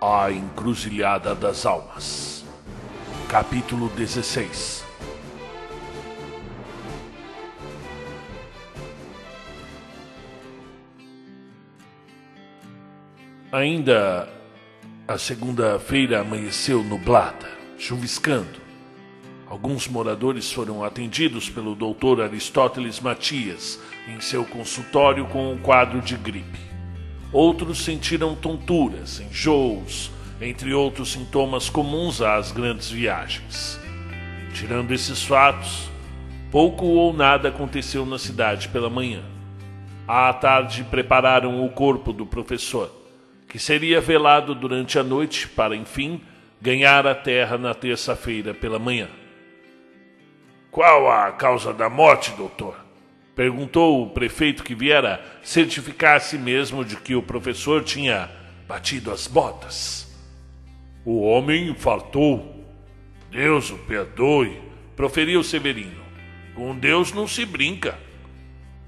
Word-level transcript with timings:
A 0.00 0.30
Encruzilhada 0.30 1.34
das 1.34 1.64
Almas. 1.64 2.44
Capítulo 3.30 3.88
16 3.88 4.84
Ainda 13.50 14.28
a 15.08 15.16
segunda-feira 15.16 16.20
amanheceu 16.20 16.84
nublada, 16.84 17.48
chuviscando. 17.78 18.60
Alguns 19.48 19.88
moradores 19.88 20.52
foram 20.52 20.84
atendidos 20.84 21.48
pelo 21.48 21.74
doutor 21.74 22.20
Aristóteles 22.20 23.00
Matias 23.00 23.80
em 24.06 24.20
seu 24.20 24.44
consultório 24.44 25.24
com 25.28 25.52
um 25.52 25.56
quadro 25.56 26.02
de 26.02 26.18
gripe. 26.18 26.75
Outros 27.32 27.84
sentiram 27.84 28.34
tonturas, 28.34 29.20
enjoos, 29.20 30.10
entre 30.40 30.72
outros 30.72 31.12
sintomas 31.12 31.68
comuns 31.68 32.22
às 32.22 32.52
grandes 32.52 32.90
viagens. 32.90 33.80
Tirando 34.54 34.92
esses 34.92 35.22
fatos, 35.22 35.90
pouco 36.50 36.86
ou 36.86 37.12
nada 37.12 37.48
aconteceu 37.48 38.06
na 38.06 38.18
cidade 38.18 38.68
pela 38.68 38.88
manhã. 38.88 39.22
À 40.06 40.32
tarde 40.32 40.84
prepararam 40.84 41.64
o 41.64 41.70
corpo 41.70 42.12
do 42.12 42.24
professor, 42.24 42.90
que 43.48 43.58
seria 43.58 44.00
velado 44.00 44.54
durante 44.54 44.98
a 44.98 45.02
noite 45.02 45.48
para, 45.48 45.74
enfim, 45.74 46.20
ganhar 46.60 47.06
a 47.06 47.14
terra 47.14 47.58
na 47.58 47.74
terça-feira 47.74 48.54
pela 48.54 48.78
manhã. 48.78 49.08
Qual 50.70 51.10
a 51.10 51.32
causa 51.32 51.72
da 51.72 51.90
morte, 51.90 52.30
doutor? 52.32 52.85
Perguntou 53.36 54.02
o 54.02 54.08
prefeito 54.08 54.64
que 54.64 54.74
viera 54.74 55.22
certificar 55.42 56.16
a 56.16 56.20
si 56.20 56.38
mesmo 56.38 56.82
de 56.82 56.96
que 56.96 57.14
o 57.14 57.22
professor 57.22 57.84
tinha 57.84 58.30
batido 58.66 59.12
as 59.12 59.26
botas. 59.26 60.10
O 61.04 61.20
homem 61.20 61.68
infartou. 61.68 62.64
Deus 63.30 63.70
o 63.70 63.76
perdoe, 63.76 64.58
proferiu 64.96 65.44
Severino. 65.44 66.00
Com 66.54 66.74
Deus 66.74 67.12
não 67.12 67.28
se 67.28 67.44
brinca. 67.44 67.98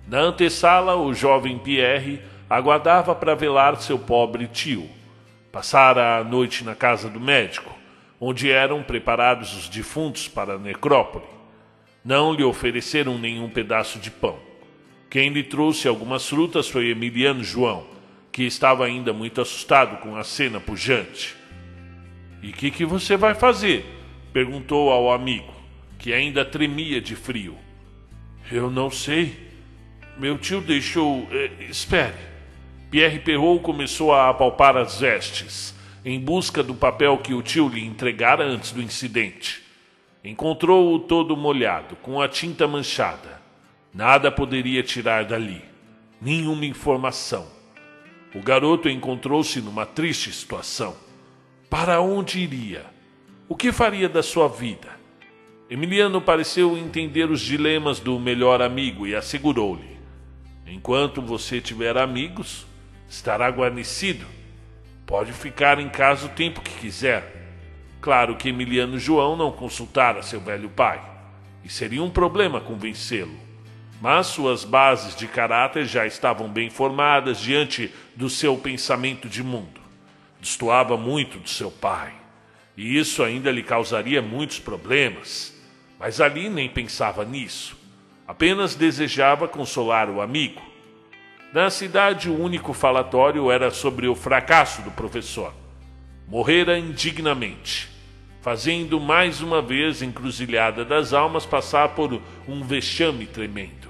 Na 0.07 0.21
antessala, 0.21 0.97
o 0.97 1.13
jovem 1.13 1.59
Pierre 1.59 2.23
aguardava 2.49 3.15
para 3.15 3.35
velar 3.35 3.77
seu 3.77 3.99
pobre 3.99 4.47
tio. 4.47 4.89
Passara 5.53 6.17
a 6.17 6.25
noite 6.25 6.65
na 6.65 6.75
casa 6.75 7.11
do 7.11 7.21
médico, 7.21 7.77
onde 8.19 8.51
eram 8.51 8.83
preparados 8.83 9.55
os 9.55 9.69
defuntos 9.69 10.27
para 10.27 10.55
a 10.55 10.59
necrópole. 10.59 11.27
Não 12.03 12.33
lhe 12.33 12.43
ofereceram 12.43 13.19
nenhum 13.19 13.51
pedaço 13.51 13.99
de 13.99 14.11
pão. 14.11 14.48
Quem 15.11 15.31
lhe 15.31 15.43
trouxe 15.43 15.89
algumas 15.89 16.29
frutas 16.29 16.69
foi 16.69 16.91
Emiliano 16.91 17.43
João, 17.43 17.87
que 18.31 18.43
estava 18.43 18.85
ainda 18.85 19.13
muito 19.13 19.41
assustado 19.41 20.03
com 20.03 20.17
a 20.17 20.23
cena 20.23 20.61
pujante. 20.61 21.35
E 22.43 22.53
que, 22.53 22.71
que 22.71 22.85
você 22.85 23.17
vai 23.17 23.35
fazer? 23.35 23.85
perguntou 24.33 24.91
ao 24.91 25.11
amigo, 25.11 25.53
que 25.99 26.13
ainda 26.13 26.45
tremia 26.45 27.01
de 27.01 27.17
frio. 27.17 27.57
Eu 28.53 28.71
não 28.71 28.91
sei. 28.91 29.49
Meu 30.19 30.37
tio 30.37 30.61
deixou. 30.61 31.27
Eh, 31.33 31.51
espere. 31.71 32.15
Pierre 32.91 33.19
Perrault 33.19 33.63
começou 33.63 34.13
a 34.13 34.29
apalpar 34.29 34.77
as 34.77 35.01
vestes, 35.01 35.75
em 36.05 36.21
busca 36.21 36.63
do 36.63 36.75
papel 36.75 37.19
que 37.19 37.35
o 37.35 37.43
tio 37.43 37.69
lhe 37.69 37.85
entregara 37.85 38.45
antes 38.45 38.73
do 38.73 38.83
incidente. 38.83 39.63
Encontrou-o 40.23 40.99
todo 41.01 41.37
molhado, 41.37 41.97
com 41.97 42.21
a 42.21 42.29
tinta 42.29 42.69
manchada. 42.69 43.38
Nada 43.93 44.31
poderia 44.31 44.83
tirar 44.83 45.25
dali, 45.25 45.63
nenhuma 46.21 46.67
informação. 46.67 47.47
O 48.35 48.43
garoto 48.43 48.89
encontrou-se 48.89 49.61
numa 49.61 49.87
triste 49.87 50.31
situação. 50.33 50.95
Para 51.71 52.01
onde 52.01 52.39
iria? 52.39 52.85
O 53.49 53.57
que 53.57 53.73
faria 53.73 54.09
da 54.09 54.23
sua 54.23 54.49
vida? 54.49 54.99
Emiliano 55.71 56.21
pareceu 56.21 56.77
entender 56.77 57.31
os 57.31 57.41
dilemas 57.41 57.99
do 58.01 58.19
melhor 58.19 58.61
amigo 58.61 59.07
e 59.07 59.15
assegurou-lhe: 59.15 59.99
Enquanto 60.67 61.23
você 61.23 61.61
tiver 61.61 61.97
amigos, 61.97 62.67
estará 63.09 63.49
guarnecido. 63.49 64.27
Pode 65.07 65.33
ficar 65.33 65.79
em 65.79 65.89
casa 65.89 66.27
o 66.27 66.31
tempo 66.31 66.61
que 66.61 66.79
quiser. 66.79 67.39
Claro 68.01 68.37
que 68.37 68.51
Emiliano 68.51 68.99
João 68.99 69.37
não 69.37 69.51
consultara 69.51 70.23
seu 70.23 70.41
velho 70.41 70.69
pai, 70.69 71.01
e 71.65 71.69
seria 71.69 72.03
um 72.03 72.11
problema 72.11 72.61
convencê-lo. 72.61 73.48
Mas 74.01 74.29
suas 74.29 74.65
bases 74.65 75.17
de 75.17 75.27
caráter 75.27 75.85
já 75.85 76.07
estavam 76.07 76.49
bem 76.49 76.71
formadas 76.71 77.41
diante 77.41 77.93
do 78.15 78.31
seu 78.31 78.57
pensamento 78.57 79.29
de 79.29 79.43
mundo. 79.43 79.81
Destoava 80.41 80.97
muito 80.97 81.39
do 81.39 81.49
seu 81.49 81.71
pai, 81.71 82.13
e 82.77 82.97
isso 82.97 83.25
ainda 83.25 83.51
lhe 83.51 83.63
causaria 83.63 84.23
muitos 84.23 84.61
problemas. 84.61 85.55
Mas 85.99 86.21
ali 86.21 86.49
nem 86.49 86.69
pensava 86.69 87.25
nisso. 87.25 87.77
Apenas 88.27 88.77
desejava 88.77 89.49
consolar 89.49 90.09
o 90.09 90.21
amigo. 90.21 90.63
Na 91.53 91.71
cidade, 91.71 92.31
o 92.31 92.41
único 92.41 92.73
falatório 92.73 93.51
era 93.51 93.71
sobre 93.71 94.07
o 94.07 94.15
fracasso 94.15 94.83
do 94.83 94.93
professor 94.93 95.53
morrera 96.29 96.79
indignamente, 96.79 97.89
fazendo 98.43 99.01
mais 99.01 99.41
uma 99.41 99.63
vez 99.63 100.03
encruzilhada 100.03 100.85
das 100.85 101.15
almas 101.15 101.47
passar 101.47 101.95
por 101.95 102.21
um 102.47 102.63
vexame 102.63 103.25
tremendo. 103.25 103.88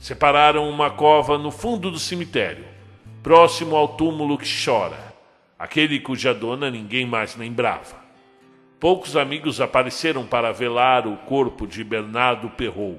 Separaram 0.00 0.66
uma 0.70 0.88
cova 0.88 1.36
no 1.36 1.50
fundo 1.50 1.90
do 1.90 1.98
cemitério, 1.98 2.64
próximo 3.22 3.76
ao 3.76 3.86
túmulo 3.86 4.38
que 4.38 4.48
chora, 4.64 5.14
aquele 5.58 6.00
cuja 6.00 6.32
dona 6.32 6.70
ninguém 6.70 7.04
mais 7.04 7.36
lembrava. 7.36 7.96
Poucos 8.80 9.14
amigos 9.14 9.60
apareceram 9.60 10.24
para 10.24 10.52
velar 10.52 11.06
o 11.06 11.18
corpo 11.18 11.66
de 11.66 11.84
Bernardo 11.84 12.48
Perrou. 12.48 12.98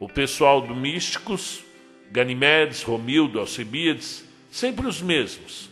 O 0.00 0.08
pessoal 0.08 0.60
do 0.60 0.74
Místicos, 0.74 1.62
Ganimedes, 2.10 2.82
Romildo, 2.82 3.38
Alcibiades, 3.38 4.28
sempre 4.50 4.88
os 4.88 5.00
mesmos. 5.00 5.70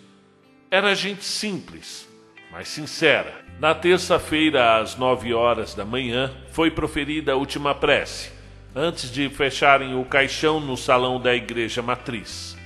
Era 0.70 0.94
gente 0.94 1.24
simples, 1.24 2.08
mas 2.52 2.68
sincera. 2.68 3.44
Na 3.58 3.74
terça-feira, 3.74 4.78
às 4.78 4.96
nove 4.96 5.34
horas 5.34 5.74
da 5.74 5.84
manhã, 5.84 6.32
foi 6.52 6.70
proferida 6.70 7.32
a 7.32 7.36
última 7.36 7.74
prece, 7.74 8.35
antes 8.78 9.10
de 9.10 9.30
fecharem 9.30 9.98
o 9.98 10.04
caixão 10.04 10.60
no 10.60 10.76
salão 10.76 11.18
da 11.18 11.34
igreja 11.34 11.80
matriz. 11.80 12.58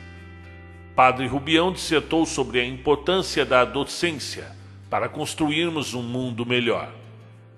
Padre 0.97 1.29
Rubião 1.29 1.73
dissertou 1.73 2.27
sobre 2.27 2.59
a 2.59 2.67
importância 2.67 3.47
da 3.47 3.65
docência 3.65 4.51
para 4.91 5.09
construirmos 5.09 5.95
um 5.95 6.03
mundo 6.03 6.45
melhor. 6.45 6.91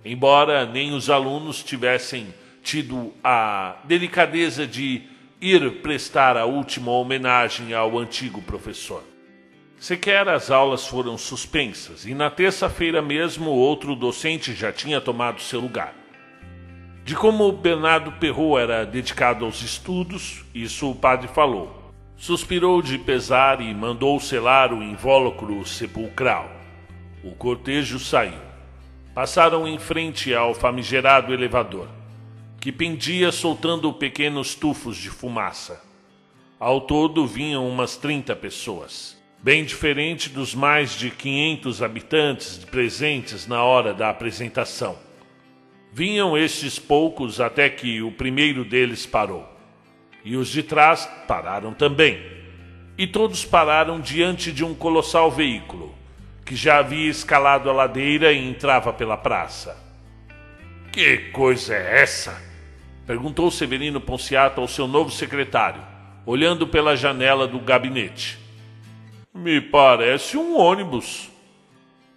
Embora 0.05 0.67
nem 0.67 0.93
os 0.93 1.09
alunos 1.09 1.63
tivessem 1.63 2.27
tido 2.63 3.15
a 3.25 3.77
delicadeza 3.85 4.67
de 4.67 5.01
ir 5.41 5.81
prestar 5.81 6.37
a 6.37 6.45
última 6.45 6.93
homenagem 6.93 7.73
ao 7.73 7.99
antigo 7.99 8.43
professor. 8.43 9.03
Sequer 9.79 10.29
as 10.29 10.51
aulas 10.51 10.87
foram 10.87 11.17
suspensas 11.17 12.05
e 12.05 12.13
na 12.13 12.29
terça-feira 12.29 13.01
mesmo 13.01 13.51
outro 13.51 13.97
docente 13.97 14.53
já 14.53 14.71
tinha 14.71 15.01
tomado 15.01 15.41
seu 15.41 15.59
lugar. 15.59 16.02
De 17.05 17.17
como 17.17 17.51
Bernardo 17.53 18.13
Perrault 18.13 18.63
era 18.63 18.87
dedicado 18.87 19.45
aos 19.45 19.63
estudos, 19.63 20.45
isso 20.55 20.91
o 20.91 20.95
padre 20.95 21.29
falou. 21.29 21.93
Suspirou 22.17 22.81
de 22.81 22.99
pesar 22.99 23.61
e 23.61 23.75
mandou 23.75 24.21
selar 24.21 24.73
o 24.73 24.83
invólucro 24.83 25.67
sepulcral. 25.67 26.49
O 27.25 27.33
cortejo 27.33 27.99
saiu. 27.99 28.39
Passaram 29.15 29.67
em 29.67 29.79
frente 29.79 30.33
ao 30.33 30.55
famigerado 30.55 31.35
elevador, 31.35 31.89
que 32.61 32.71
pendia 32.71 33.33
soltando 33.33 33.93
pequenos 33.93 34.55
tufos 34.55 34.97
de 34.97 35.11
fumaça. 35.11 35.83
Ao 36.59 36.81
todo 36.81 37.27
vinham 37.27 37.69
umas 37.69 37.97
30 37.97 38.37
pessoas 38.37 39.21
bem 39.43 39.65
diferente 39.65 40.29
dos 40.29 40.55
mais 40.55 40.97
de 40.97 41.11
500 41.11 41.83
habitantes 41.83 42.59
presentes 42.59 43.49
na 43.49 43.65
hora 43.65 43.93
da 43.93 44.09
apresentação. 44.09 44.97
Vinham 45.93 46.39
estes 46.39 46.79
poucos 46.79 47.39
até 47.39 47.69
que 47.69 48.01
o 48.01 48.11
primeiro 48.11 48.65
deles 48.65 49.05
parou. 49.05 49.47
E 50.25 50.37
os 50.37 50.49
de 50.49 50.63
trás 50.63 51.07
pararam 51.29 51.75
também. 51.75 52.19
E 52.97 53.07
todos 53.07 53.45
pararam 53.45 54.01
diante 54.01 54.51
de 54.51 54.65
um 54.65 54.75
colossal 54.75 55.31
veículo, 55.31 55.95
que 56.47 56.57
já 56.57 56.79
havia 56.79 57.11
escalado 57.11 57.69
a 57.69 57.75
ladeira 57.75 58.33
e 58.33 58.39
entrava 58.39 58.91
pela 58.91 59.19
praça. 59.19 59.77
Que 60.91 61.31
coisa 61.31 61.75
é 61.75 62.03
essa? 62.03 62.41
perguntou 63.07 63.51
Severino 63.51 64.01
Ponciato 64.01 64.63
ao 64.63 64.69
seu 64.69 64.87
novo 64.87 65.11
secretário, 65.11 65.83
olhando 66.25 66.67
pela 66.67 66.97
janela 66.97 67.47
do 67.47 67.59
gabinete. 67.59 68.39
Me 69.35 69.61
parece 69.61 70.39
um 70.39 70.57
ônibus. 70.57 71.31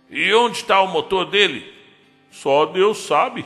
E 0.09 0.33
onde 0.33 0.57
está 0.57 0.81
o 0.81 0.87
motor 0.87 1.25
dele? 1.25 1.73
Só 2.29 2.65
Deus 2.65 2.99
sabe. 2.99 3.45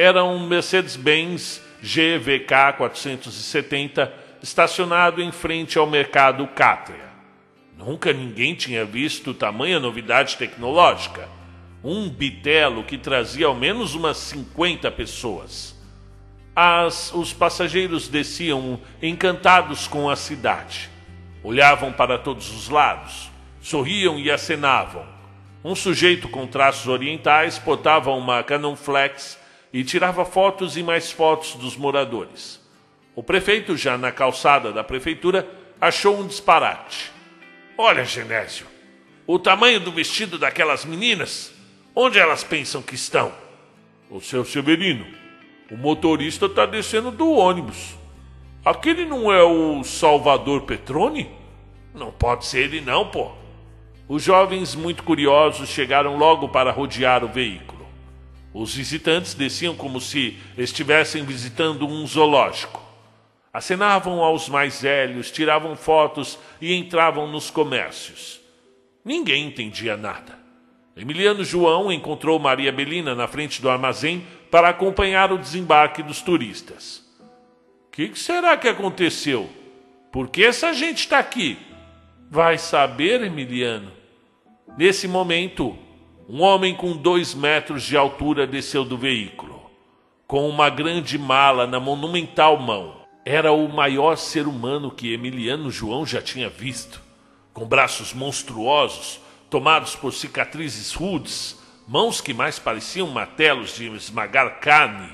Era 0.00 0.22
um 0.22 0.46
Mercedes-Benz 0.46 1.60
GVK 1.82 2.74
470 2.76 4.12
estacionado 4.40 5.20
em 5.20 5.32
frente 5.32 5.76
ao 5.76 5.88
mercado 5.88 6.46
Cátria. 6.46 7.08
Nunca 7.76 8.12
ninguém 8.12 8.54
tinha 8.54 8.84
visto 8.84 9.34
tamanha 9.34 9.80
novidade 9.80 10.36
tecnológica. 10.36 11.28
Um 11.82 12.08
bitelo 12.08 12.84
que 12.84 12.96
trazia 12.96 13.46
ao 13.46 13.56
menos 13.56 13.96
umas 13.96 14.18
50 14.18 14.88
pessoas. 14.92 15.76
As, 16.54 17.12
os 17.12 17.32
passageiros 17.32 18.06
desciam 18.06 18.80
encantados 19.02 19.88
com 19.88 20.08
a 20.08 20.14
cidade. 20.14 20.88
Olhavam 21.42 21.92
para 21.92 22.16
todos 22.16 22.52
os 22.52 22.68
lados, 22.68 23.32
sorriam 23.60 24.16
e 24.16 24.30
acenavam. 24.30 25.04
Um 25.64 25.74
sujeito 25.74 26.28
com 26.28 26.46
traços 26.46 26.86
orientais 26.86 27.58
portava 27.58 28.12
uma 28.12 28.44
Canon 28.44 28.76
Flex 28.76 29.37
e 29.72 29.84
tirava 29.84 30.24
fotos 30.24 30.76
e 30.76 30.82
mais 30.82 31.10
fotos 31.10 31.54
dos 31.54 31.76
moradores. 31.76 32.60
O 33.14 33.22
prefeito, 33.22 33.76
já 33.76 33.98
na 33.98 34.12
calçada 34.12 34.72
da 34.72 34.84
prefeitura, 34.84 35.48
achou 35.80 36.18
um 36.18 36.26
disparate. 36.26 37.10
Olha, 37.76 38.04
Genésio, 38.04 38.66
o 39.26 39.38
tamanho 39.38 39.80
do 39.80 39.92
vestido 39.92 40.38
daquelas 40.38 40.84
meninas, 40.84 41.52
onde 41.94 42.18
elas 42.18 42.42
pensam 42.42 42.80
que 42.80 42.94
estão? 42.94 43.32
O 44.10 44.20
seu 44.20 44.44
Severino, 44.44 45.06
o 45.70 45.76
motorista 45.76 46.46
está 46.46 46.64
descendo 46.64 47.10
do 47.10 47.30
ônibus. 47.30 47.94
Aquele 48.64 49.04
não 49.04 49.32
é 49.32 49.42
o 49.42 49.84
Salvador 49.84 50.62
Petrone? 50.62 51.30
Não 51.94 52.10
pode 52.10 52.46
ser 52.46 52.64
ele, 52.64 52.80
não, 52.80 53.08
pô. 53.08 53.30
Os 54.08 54.22
jovens, 54.22 54.74
muito 54.74 55.02
curiosos, 55.02 55.68
chegaram 55.68 56.16
logo 56.16 56.48
para 56.48 56.70
rodear 56.70 57.22
o 57.22 57.28
veículo. 57.28 57.77
Os 58.52 58.74
visitantes 58.74 59.34
desciam 59.34 59.74
como 59.74 60.00
se 60.00 60.36
estivessem 60.56 61.24
visitando 61.24 61.86
um 61.86 62.06
zoológico. 62.06 62.82
Acenavam 63.52 64.22
aos 64.22 64.48
mais 64.48 64.82
velhos, 64.82 65.30
tiravam 65.30 65.76
fotos 65.76 66.38
e 66.60 66.74
entravam 66.74 67.26
nos 67.26 67.50
comércios. 67.50 68.40
Ninguém 69.04 69.46
entendia 69.46 69.96
nada. 69.96 70.38
Emiliano 70.96 71.44
João 71.44 71.92
encontrou 71.92 72.38
Maria 72.38 72.72
Belina 72.72 73.14
na 73.14 73.28
frente 73.28 73.62
do 73.62 73.70
armazém 73.70 74.26
para 74.50 74.68
acompanhar 74.68 75.32
o 75.32 75.38
desembarque 75.38 76.02
dos 76.02 76.20
turistas. 76.20 77.04
O 77.86 77.90
que, 77.92 78.08
que, 78.08 78.18
será 78.18 78.56
que 78.56 78.68
aconteceu? 78.68 79.48
Por 80.10 80.28
que 80.28 80.44
essa 80.44 80.72
gente 80.72 80.98
está 80.98 81.18
aqui? 81.18 81.58
Vai 82.30 82.58
saber, 82.58 83.22
Emiliano. 83.22 83.92
Nesse 84.76 85.06
momento, 85.08 85.78
um 86.28 86.42
homem 86.42 86.74
com 86.74 86.94
dois 86.94 87.34
metros 87.34 87.82
de 87.82 87.96
altura 87.96 88.46
desceu 88.46 88.84
do 88.84 88.98
veículo, 88.98 89.70
com 90.26 90.46
uma 90.46 90.68
grande 90.68 91.16
mala 91.18 91.66
na 91.66 91.80
monumental 91.80 92.58
mão. 92.58 92.98
Era 93.24 93.50
o 93.50 93.66
maior 93.66 94.14
ser 94.14 94.46
humano 94.46 94.90
que 94.90 95.14
Emiliano 95.14 95.70
João 95.70 96.04
já 96.04 96.20
tinha 96.20 96.50
visto, 96.50 97.00
com 97.54 97.66
braços 97.66 98.12
monstruosos, 98.12 99.20
tomados 99.48 99.96
por 99.96 100.12
cicatrizes 100.12 100.92
rudes, 100.92 101.58
mãos 101.86 102.20
que 102.20 102.34
mais 102.34 102.58
pareciam 102.58 103.08
martelos 103.08 103.74
de 103.76 103.86
esmagar 103.86 104.60
carne, 104.60 105.08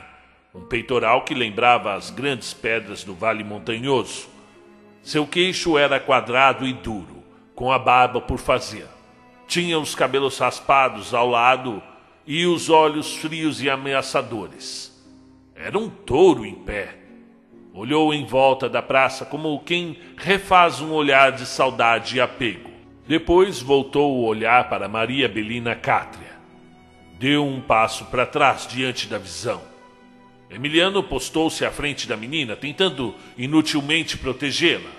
um 0.52 0.62
peitoral 0.62 1.22
que 1.22 1.32
lembrava 1.32 1.94
as 1.94 2.10
grandes 2.10 2.52
pedras 2.52 3.04
do 3.04 3.14
vale 3.14 3.44
montanhoso. 3.44 4.26
Seu 5.00 5.24
queixo 5.24 5.78
era 5.78 6.00
quadrado 6.00 6.66
e 6.66 6.72
duro, 6.72 7.22
com 7.54 7.70
a 7.70 7.78
barba 7.78 8.20
por 8.20 8.38
fazer. 8.38 8.93
Tinha 9.46 9.78
os 9.78 9.94
cabelos 9.94 10.38
raspados 10.38 11.14
ao 11.14 11.28
lado 11.28 11.82
e 12.26 12.46
os 12.46 12.70
olhos 12.70 13.16
frios 13.16 13.62
e 13.62 13.68
ameaçadores. 13.68 14.92
Era 15.54 15.78
um 15.78 15.88
touro 15.88 16.44
em 16.44 16.54
pé. 16.54 16.96
Olhou 17.72 18.14
em 18.14 18.24
volta 18.24 18.68
da 18.68 18.80
praça 18.80 19.24
como 19.24 19.58
quem 19.60 19.98
refaz 20.16 20.80
um 20.80 20.92
olhar 20.92 21.32
de 21.32 21.44
saudade 21.44 22.16
e 22.16 22.20
apego. 22.20 22.70
Depois 23.06 23.60
voltou 23.60 24.16
o 24.16 24.24
olhar 24.24 24.68
para 24.68 24.88
Maria 24.88 25.28
Belina 25.28 25.74
Cátria 25.74 26.34
deu 27.18 27.46
um 27.46 27.60
passo 27.60 28.04
para 28.06 28.26
trás 28.26 28.66
diante 28.66 29.06
da 29.06 29.16
visão. 29.16 29.62
Emiliano 30.50 31.02
postou-se 31.02 31.64
à 31.64 31.70
frente 31.70 32.06
da 32.06 32.16
menina, 32.16 32.54
tentando 32.54 33.14
inutilmente 33.36 34.18
protegê-la, 34.18 34.90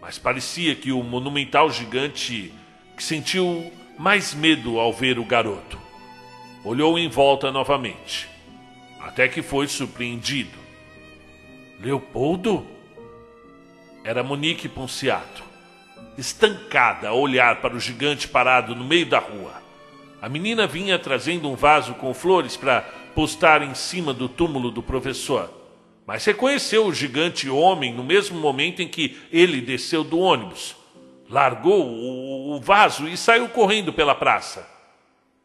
mas 0.00 0.18
parecia 0.18 0.76
que 0.76 0.92
o 0.92 1.02
monumental 1.02 1.68
gigante 1.70 2.52
que 2.96 3.02
sentiu 3.02 3.70
mais 3.98 4.34
medo 4.34 4.80
ao 4.80 4.92
ver 4.92 5.18
o 5.18 5.24
garoto. 5.24 5.78
Olhou 6.64 6.98
em 6.98 7.08
volta 7.08 7.52
novamente, 7.52 8.28
até 9.00 9.28
que 9.28 9.42
foi 9.42 9.68
surpreendido. 9.68 10.58
Leopoldo? 11.78 12.66
Era 14.02 14.22
Monique 14.22 14.68
Ponciato, 14.68 15.44
estancada 16.16 17.08
a 17.08 17.12
olhar 17.12 17.60
para 17.60 17.76
o 17.76 17.80
gigante 17.80 18.26
parado 18.26 18.74
no 18.74 18.84
meio 18.84 19.06
da 19.06 19.18
rua. 19.18 19.62
A 20.22 20.28
menina 20.28 20.66
vinha 20.66 20.98
trazendo 20.98 21.50
um 21.50 21.54
vaso 21.54 21.94
com 21.94 22.14
flores 22.14 22.56
para 22.56 22.80
postar 23.14 23.62
em 23.62 23.74
cima 23.74 24.14
do 24.14 24.28
túmulo 24.28 24.70
do 24.70 24.82
professor. 24.82 25.50
Mas 26.06 26.24
reconheceu 26.24 26.86
o 26.86 26.94
gigante 26.94 27.50
homem 27.50 27.92
no 27.92 28.04
mesmo 28.04 28.38
momento 28.38 28.80
em 28.80 28.88
que 28.88 29.18
ele 29.30 29.60
desceu 29.60 30.04
do 30.04 30.18
ônibus. 30.18 30.76
Largou 31.28 31.84
o, 31.86 32.60
vaso 32.60 33.08
e 33.08 33.16
saiu 33.16 33.48
correndo 33.48 33.92
pela 33.92 34.14
praça. 34.14 34.68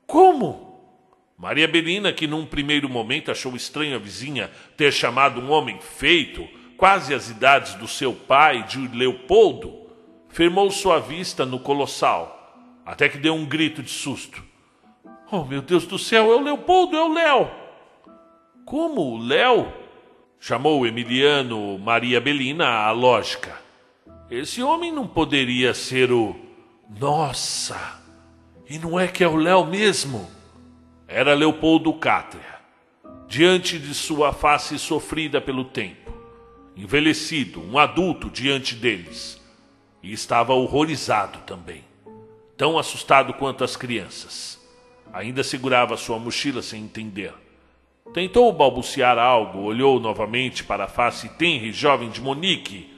Como? 0.06 0.72
Maria 1.38 1.68
Belina, 1.68 2.13
que 2.13 2.28
num 2.28 2.45
primeiro 2.45 2.88
momento 2.88 3.31
achou 3.31 3.56
estranho 3.56 3.95
a 3.95 4.00
vizinha 4.00 4.51
ter 4.78 4.92
chamado 4.92 5.42
um 5.42 5.50
homem 5.50 5.80
feito, 5.80 6.48
quase 6.78 7.13
as 7.13 7.30
idades 7.30 7.74
do 7.75 7.88
seu 7.88 8.13
pai, 8.13 8.63
de 8.63 8.88
Leopoldo, 8.89 9.88
firmou 10.30 10.69
sua 10.69 11.00
vista 11.00 11.45
no 11.45 11.60
colossal, 11.60 12.81
até 12.86 13.10
que 13.10 13.18
deu 13.18 13.33
um 13.33 13.45
grito 13.45 13.81
de 13.81 13.89
susto. 13.89 14.44
Oh, 15.31 15.44
meu 15.45 15.62
Deus 15.62 15.86
do 15.86 15.98
céu, 15.98 16.31
é 16.31 16.36
o 16.36 16.42
Leopoldo, 16.42 16.95
é 16.95 17.04
o 17.04 17.13
Léo. 17.13 17.51
Como 18.66 19.01
o 19.01 19.18
Léo? 19.18 19.72
Chamou 20.39 20.88
Emiliano 20.88 21.78
Maria 21.78 22.19
Belina 22.19 22.68
à 22.68 22.92
lógica. 22.92 23.61
Esse 24.31 24.63
homem 24.63 24.94
não 24.94 25.06
poderia 25.06 25.74
ser 25.74 26.10
o. 26.10 26.33
Nossa! 26.98 28.01
E 28.69 28.80
não 28.80 28.98
é 28.98 29.06
que 29.06 29.25
é 29.25 29.28
o 29.28 29.36
Léo 29.36 29.66
mesmo? 29.66 30.31
Era 31.06 31.33
Leopoldo 31.33 31.94
Cátria, 31.95 32.62
diante 33.28 33.78
de 33.78 33.94
sua 33.94 34.31
face 34.31 34.80
sofrida 34.80 35.42
pelo 35.42 35.66
tempo, 35.66 36.13
envelhecido, 36.78 37.62
um 37.62 37.78
adulto 37.78 38.30
diante 38.30 38.74
deles, 38.74 39.38
e 40.01 40.13
estava 40.13 40.54
horrorizado 40.54 41.40
também, 41.40 41.83
tão 42.56 42.80
assustado 42.80 43.33
quanto 43.33 43.66
as 43.66 43.76
crianças. 43.76 44.57
Ainda 45.11 45.44
segurava 45.44 45.97
sua 45.97 46.18
mochila 46.18 46.61
sem 46.61 46.83
entender. 46.83 47.33
Tentou 48.14 48.54
balbuciar 48.54 49.18
algo, 49.18 49.59
olhou 49.59 50.00
novamente 50.00 50.64
para 50.64 50.85
a 50.85 50.88
face 50.88 51.28
tenra 51.28 51.66
e 51.66 51.73
jovem 51.73 52.09
de 52.09 52.21
Monique 52.21 52.91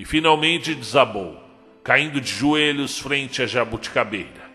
e 0.00 0.04
finalmente 0.06 0.74
desabou, 0.74 1.38
caindo 1.84 2.22
de 2.22 2.30
joelhos 2.30 2.98
frente 2.98 3.42
à 3.42 3.46
jabuticabeira. 3.46 4.48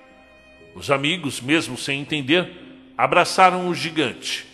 Os 0.74 0.90
amigos, 0.90 1.40
mesmo 1.40 1.78
sem 1.78 2.02
entender, 2.02 2.52
abraçaram 2.98 3.68
o 3.68 3.76
gigante. 3.76 4.48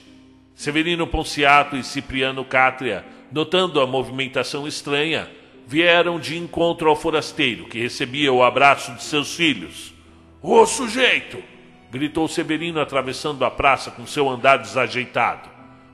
Severino 0.53 1.07
Ponciato 1.07 1.77
e 1.77 1.83
Cipriano 1.83 2.43
Cátria, 2.43 3.05
notando 3.31 3.79
a 3.79 3.87
movimentação 3.87 4.67
estranha, 4.67 5.31
vieram 5.65 6.19
de 6.19 6.37
encontro 6.37 6.89
ao 6.89 6.95
forasteiro, 6.97 7.69
que 7.69 7.79
recebia 7.79 8.33
o 8.33 8.43
abraço 8.43 8.91
de 8.91 9.03
seus 9.03 9.33
filhos. 9.33 9.93
Ô 10.41 10.65
sujeito! 10.65 11.41
gritou 11.89 12.27
Severino 12.27 12.81
atravessando 12.81 13.45
a 13.45 13.49
praça 13.49 13.91
com 13.91 14.05
seu 14.05 14.29
andar 14.29 14.57
desajeitado. 14.57 15.49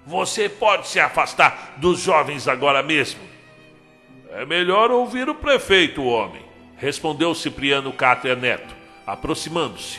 Você 0.07 0.49
pode 0.49 0.87
se 0.87 0.99
afastar 0.99 1.75
dos 1.77 1.99
jovens 1.99 2.47
agora 2.47 2.81
mesmo. 2.81 3.36
É 4.37 4.45
melhor 4.45 4.91
ouvir 4.91 5.27
o 5.27 5.33
prefeito, 5.33 6.03
homem, 6.03 6.43
respondeu 6.77 7.33
Cipriano 7.33 7.91
Cátria 7.91 8.35
Neto, 8.35 8.75
aproximando-se. 9.03 9.97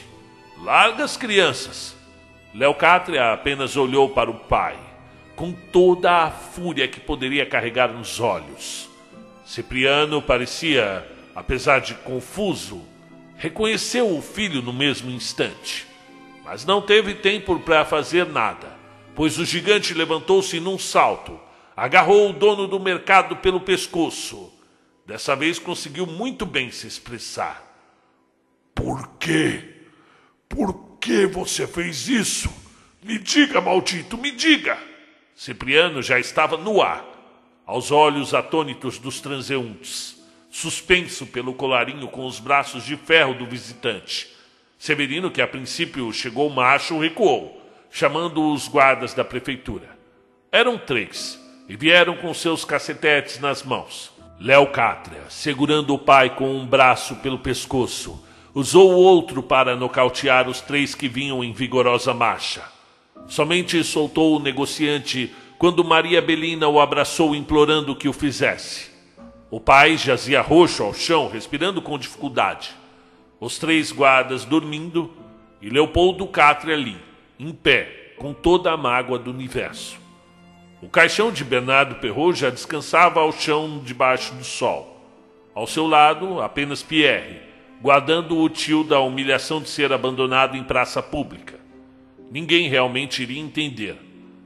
Larga 0.62 1.02
as 1.02 1.16
crianças. 1.16 1.96
Léo 2.54 2.76
apenas 3.32 3.76
olhou 3.76 4.10
para 4.10 4.30
o 4.30 4.34
pai, 4.34 4.76
com 5.34 5.50
toda 5.50 6.22
a 6.22 6.30
fúria 6.30 6.86
que 6.86 7.00
poderia 7.00 7.44
carregar 7.44 7.88
nos 7.88 8.20
olhos. 8.20 8.88
Cipriano 9.44 10.22
parecia, 10.22 11.04
apesar 11.34 11.80
de 11.80 11.94
confuso, 11.94 12.80
reconheceu 13.36 14.16
o 14.16 14.22
filho 14.22 14.62
no 14.62 14.72
mesmo 14.72 15.10
instante. 15.10 15.84
Mas 16.44 16.64
não 16.64 16.80
teve 16.80 17.12
tempo 17.12 17.58
para 17.58 17.84
fazer 17.84 18.24
nada, 18.24 18.68
pois 19.16 19.36
o 19.36 19.44
gigante 19.44 19.94
levantou-se 19.94 20.60
num 20.60 20.78
salto, 20.78 21.47
agarrou 21.78 22.30
o 22.30 22.32
dono 22.32 22.66
do 22.66 22.80
mercado 22.80 23.36
pelo 23.36 23.60
pescoço. 23.60 24.52
Dessa 25.06 25.36
vez 25.36 25.60
conseguiu 25.60 26.06
muito 26.06 26.44
bem 26.44 26.72
se 26.72 26.88
expressar. 26.88 27.64
Por 28.74 29.08
quê? 29.20 29.76
Por 30.48 30.98
que 31.00 31.24
você 31.26 31.68
fez 31.68 32.08
isso? 32.08 32.52
Me 33.00 33.16
diga, 33.16 33.60
maldito, 33.60 34.18
me 34.18 34.32
diga! 34.32 34.76
Cipriano 35.36 36.02
já 36.02 36.18
estava 36.18 36.56
no 36.56 36.82
ar, 36.82 37.06
aos 37.64 37.92
olhos 37.92 38.34
atônitos 38.34 38.98
dos 38.98 39.20
transeuntes. 39.20 40.16
suspenso 40.50 41.26
pelo 41.26 41.54
colarinho 41.54 42.08
com 42.08 42.26
os 42.26 42.40
braços 42.40 42.82
de 42.82 42.96
ferro 42.96 43.34
do 43.34 43.46
visitante. 43.46 44.34
Severino, 44.78 45.30
que 45.30 45.42
a 45.42 45.46
princípio 45.46 46.12
chegou 46.12 46.50
macho, 46.50 46.98
recuou, 46.98 47.62
chamando 47.90 48.52
os 48.52 48.66
guardas 48.66 49.14
da 49.14 49.24
prefeitura. 49.24 49.96
Eram 50.50 50.76
três 50.78 51.38
e 51.68 51.76
vieram 51.76 52.16
com 52.16 52.32
seus 52.32 52.64
cacetetes 52.64 53.38
nas 53.38 53.62
mãos. 53.62 54.10
Léo 54.40 54.68
Cátria, 54.68 55.24
segurando 55.28 55.92
o 55.92 55.98
pai 55.98 56.34
com 56.34 56.54
um 56.54 56.64
braço 56.64 57.16
pelo 57.16 57.38
pescoço, 57.38 58.24
usou 58.54 58.92
o 58.92 58.96
outro 58.96 59.42
para 59.42 59.76
nocautear 59.76 60.48
os 60.48 60.60
três 60.60 60.94
que 60.94 61.08
vinham 61.08 61.42
em 61.44 61.52
vigorosa 61.52 62.14
marcha. 62.14 62.62
Somente 63.26 63.82
soltou 63.84 64.36
o 64.36 64.40
negociante 64.40 65.34
quando 65.58 65.84
Maria 65.84 66.22
Belina 66.22 66.68
o 66.68 66.80
abraçou 66.80 67.34
implorando 67.34 67.96
que 67.96 68.08
o 68.08 68.12
fizesse. 68.12 68.90
O 69.50 69.58
pai 69.58 69.96
jazia 69.96 70.40
roxo 70.40 70.84
ao 70.84 70.94
chão, 70.94 71.28
respirando 71.28 71.82
com 71.82 71.98
dificuldade. 71.98 72.70
Os 73.40 73.58
três 73.58 73.90
guardas 73.90 74.44
dormindo 74.44 75.12
e 75.60 75.68
Leopoldo 75.68 76.26
Catre 76.26 76.72
ali, 76.72 76.96
em 77.38 77.52
pé, 77.52 78.14
com 78.18 78.32
toda 78.32 78.70
a 78.70 78.76
mágoa 78.76 79.18
do 79.18 79.30
universo. 79.30 80.07
O 80.80 80.88
caixão 80.88 81.32
de 81.32 81.42
Bernardo 81.44 81.96
Perrault 81.96 82.38
já 82.38 82.50
descansava 82.50 83.18
ao 83.18 83.32
chão 83.32 83.82
debaixo 83.84 84.32
do 84.34 84.44
sol. 84.44 84.94
Ao 85.52 85.66
seu 85.66 85.88
lado, 85.88 86.40
apenas 86.40 86.84
Pierre, 86.84 87.40
guardando 87.82 88.38
o 88.38 88.48
tio 88.48 88.84
da 88.84 89.00
humilhação 89.00 89.60
de 89.60 89.68
ser 89.68 89.92
abandonado 89.92 90.56
em 90.56 90.62
praça 90.62 91.02
pública. 91.02 91.58
Ninguém 92.30 92.68
realmente 92.68 93.22
iria 93.22 93.40
entender, 93.40 93.96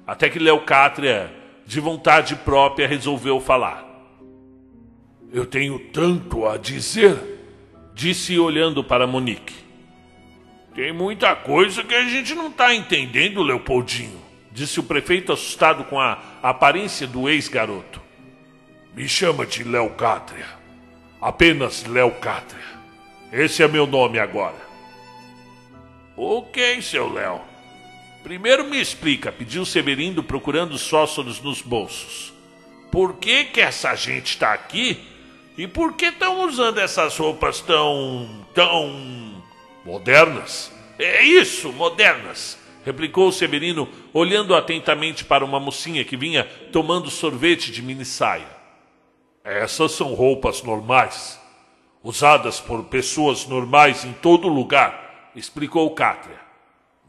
até 0.06 0.30
que 0.30 0.38
Leocátria, 0.38 1.30
de 1.66 1.80
vontade 1.80 2.34
própria, 2.36 2.88
resolveu 2.88 3.38
falar. 3.38 3.86
Eu 5.30 5.44
tenho 5.44 5.78
tanto 5.78 6.46
a 6.46 6.56
dizer, 6.56 7.18
disse 7.94 8.38
olhando 8.38 8.82
para 8.82 9.06
Monique. 9.06 9.54
Tem 10.74 10.94
muita 10.94 11.36
coisa 11.36 11.84
que 11.84 11.94
a 11.94 12.04
gente 12.04 12.34
não 12.34 12.48
está 12.48 12.74
entendendo, 12.74 13.42
Leopoldinho, 13.42 14.21
disse 14.52 14.78
o 14.78 14.82
prefeito 14.82 15.32
assustado 15.32 15.84
com 15.84 15.98
a 15.98 16.18
aparência 16.42 17.06
do 17.06 17.28
ex-garoto. 17.28 18.00
Me 18.94 19.08
chama 19.08 19.46
de 19.46 19.64
Leocátria. 19.64 20.46
Apenas 21.20 21.84
Leocátria. 21.84 22.72
Esse 23.32 23.62
é 23.62 23.68
meu 23.68 23.86
nome 23.86 24.18
agora. 24.18 24.60
Ok, 26.16 26.82
seu 26.82 27.10
Léo. 27.10 27.40
Primeiro 28.22 28.64
me 28.64 28.80
explica, 28.80 29.32
pediu 29.32 29.64
Severino 29.64 30.22
procurando 30.22 30.76
sócios 30.78 31.40
nos 31.40 31.62
bolsos. 31.62 32.32
Por 32.90 33.14
que 33.14 33.46
que 33.46 33.60
essa 33.60 33.94
gente 33.96 34.26
está 34.26 34.52
aqui? 34.52 35.08
E 35.56 35.66
por 35.66 35.94
que 35.94 36.06
estão 36.06 36.44
usando 36.44 36.78
essas 36.78 37.16
roupas 37.16 37.60
tão... 37.60 38.46
tão... 38.54 39.42
modernas? 39.84 40.70
É 40.98 41.24
isso, 41.24 41.72
modernas, 41.72 42.58
replicou 42.84 43.32
Severino, 43.32 43.88
olhando 44.12 44.54
atentamente 44.54 45.24
para 45.24 45.44
uma 45.44 45.60
mocinha 45.60 46.04
que 46.04 46.16
vinha 46.16 46.44
tomando 46.72 47.10
sorvete 47.10 47.70
de 47.70 47.82
mini 47.82 48.04
saia. 48.04 48.48
Essas 49.44 49.92
são 49.92 50.14
roupas 50.14 50.62
normais 50.62 51.42
usadas 52.02 52.60
por 52.60 52.84
pessoas 52.84 53.46
normais 53.46 54.04
em 54.04 54.12
todo 54.12 54.48
lugar, 54.48 55.30
explicou 55.36 55.90
Cátria. 55.94 56.40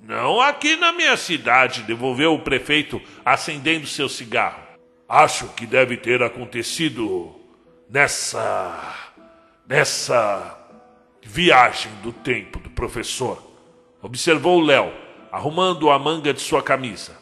Não 0.02 0.40
aqui 0.42 0.76
na 0.76 0.92
minha 0.92 1.16
cidade, 1.18 1.84
devolveu 1.84 2.34
o 2.34 2.42
prefeito, 2.42 3.02
acendendo 3.24 3.88
seu 3.88 4.10
cigarro. 4.10 4.62
Acho 5.08 5.48
que 5.50 5.66
deve 5.66 5.98
ter 5.98 6.22
acontecido 6.22 7.34
nessa. 7.90 8.96
nessa. 9.68 10.60
viagem 11.22 11.92
do 12.02 12.12
tempo 12.12 12.60
do 12.60 12.70
professor, 12.70 13.42
observou 14.02 14.60
Léo, 14.60 14.92
arrumando 15.34 15.90
a 15.90 15.98
manga 15.98 16.32
de 16.32 16.40
sua 16.40 16.62
camisa. 16.62 17.18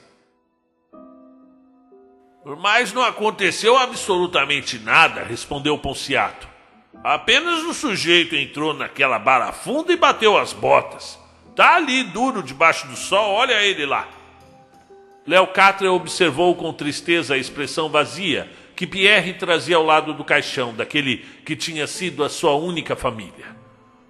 Mas 2.60 2.92
não 2.92 3.04
aconteceu 3.04 3.78
absolutamente 3.78 4.78
nada, 4.80 5.24
respondeu 5.24 5.78
Ponciato. 5.78 6.46
Apenas 7.02 7.64
o 7.64 7.74
sujeito 7.74 8.36
entrou 8.36 8.74
naquela 8.74 9.18
barafunda 9.18 9.94
e 9.94 9.96
bateu 9.96 10.38
as 10.38 10.52
botas. 10.52 11.18
Tá 11.56 11.78
ali 11.78 12.04
duro 12.04 12.44
debaixo 12.44 12.86
do 12.88 12.98
sol, 12.98 13.32
olha 13.32 13.64
ele 13.64 13.86
lá. 13.86 14.10
Léo 15.26 15.48
observou 15.94 16.54
com 16.56 16.74
tristeza 16.74 17.36
a 17.36 17.38
expressão 17.38 17.88
vazia 17.88 18.52
que 18.76 18.86
Pierre 18.86 19.36
trazia 19.36 19.78
ao 19.78 19.86
lado 19.86 20.14
do 20.14 20.26
caixão, 20.26 20.74
daquele 20.74 21.20
que 21.46 21.56
tinha 21.56 21.88
sido 21.88 22.26
a 22.26 22.30
sua 22.30 22.56
única 22.56 22.94
família. 22.94 23.56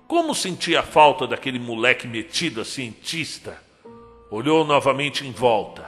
Como 0.07 0.33
sentia 0.33 0.79
a 0.79 0.83
falta 0.83 1.27
daquele 1.27 1.59
moleque 1.59 2.07
metido 2.07 2.61
a 2.61 2.65
cientista. 2.65 3.70
Olhou 4.31 4.63
novamente 4.63 5.27
em 5.27 5.31
volta. 5.33 5.85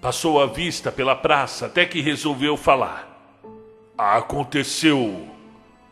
Passou 0.00 0.40
a 0.40 0.46
vista 0.46 0.92
pela 0.92 1.16
praça 1.16 1.66
até 1.66 1.84
que 1.84 2.00
resolveu 2.00 2.56
falar. 2.56 3.34
Aconteceu 3.98 5.28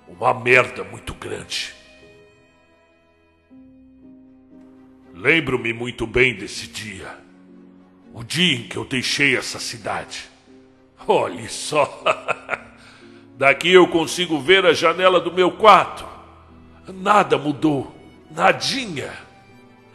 uma 0.06 0.32
merda 0.32 0.84
muito 0.84 1.12
grande. 1.12 1.74
Lembro-me 5.12 5.72
muito 5.72 6.06
bem 6.06 6.36
desse 6.36 6.68
dia. 6.68 7.18
O 8.14 8.22
dia 8.22 8.58
em 8.58 8.68
que 8.68 8.76
eu 8.76 8.84
deixei 8.84 9.36
essa 9.36 9.58
cidade. 9.58 10.30
Olhe 11.04 11.48
só. 11.48 12.04
Daqui 13.36 13.72
eu 13.72 13.88
consigo 13.88 14.38
ver 14.38 14.64
a 14.64 14.72
janela 14.72 15.18
do 15.20 15.32
meu 15.32 15.50
quarto. 15.50 16.06
Nada 16.94 17.36
mudou. 17.36 17.92
Nadinha. 18.30 19.27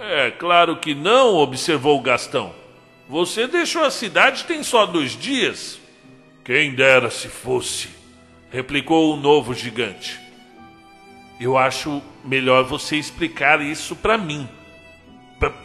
É 0.05 0.29
claro 0.31 0.75
que 0.75 0.93
não, 0.93 1.35
observou 1.35 2.01
Gastão. 2.01 2.53
Você 3.07 3.47
deixou 3.47 3.85
a 3.85 3.89
cidade 3.89 4.43
tem 4.43 4.61
só 4.61 4.85
dois 4.85 5.17
dias. 5.17 5.79
Quem 6.43 6.75
dera 6.75 7.09
se 7.09 7.29
fosse 7.29 7.87
replicou 8.51 9.13
o 9.13 9.15
novo 9.15 9.53
gigante. 9.53 10.19
Eu 11.39 11.57
acho 11.57 12.01
melhor 12.21 12.65
você 12.65 12.97
explicar 12.97 13.61
isso 13.61 13.95
para 13.95 14.17
mim. 14.17 14.45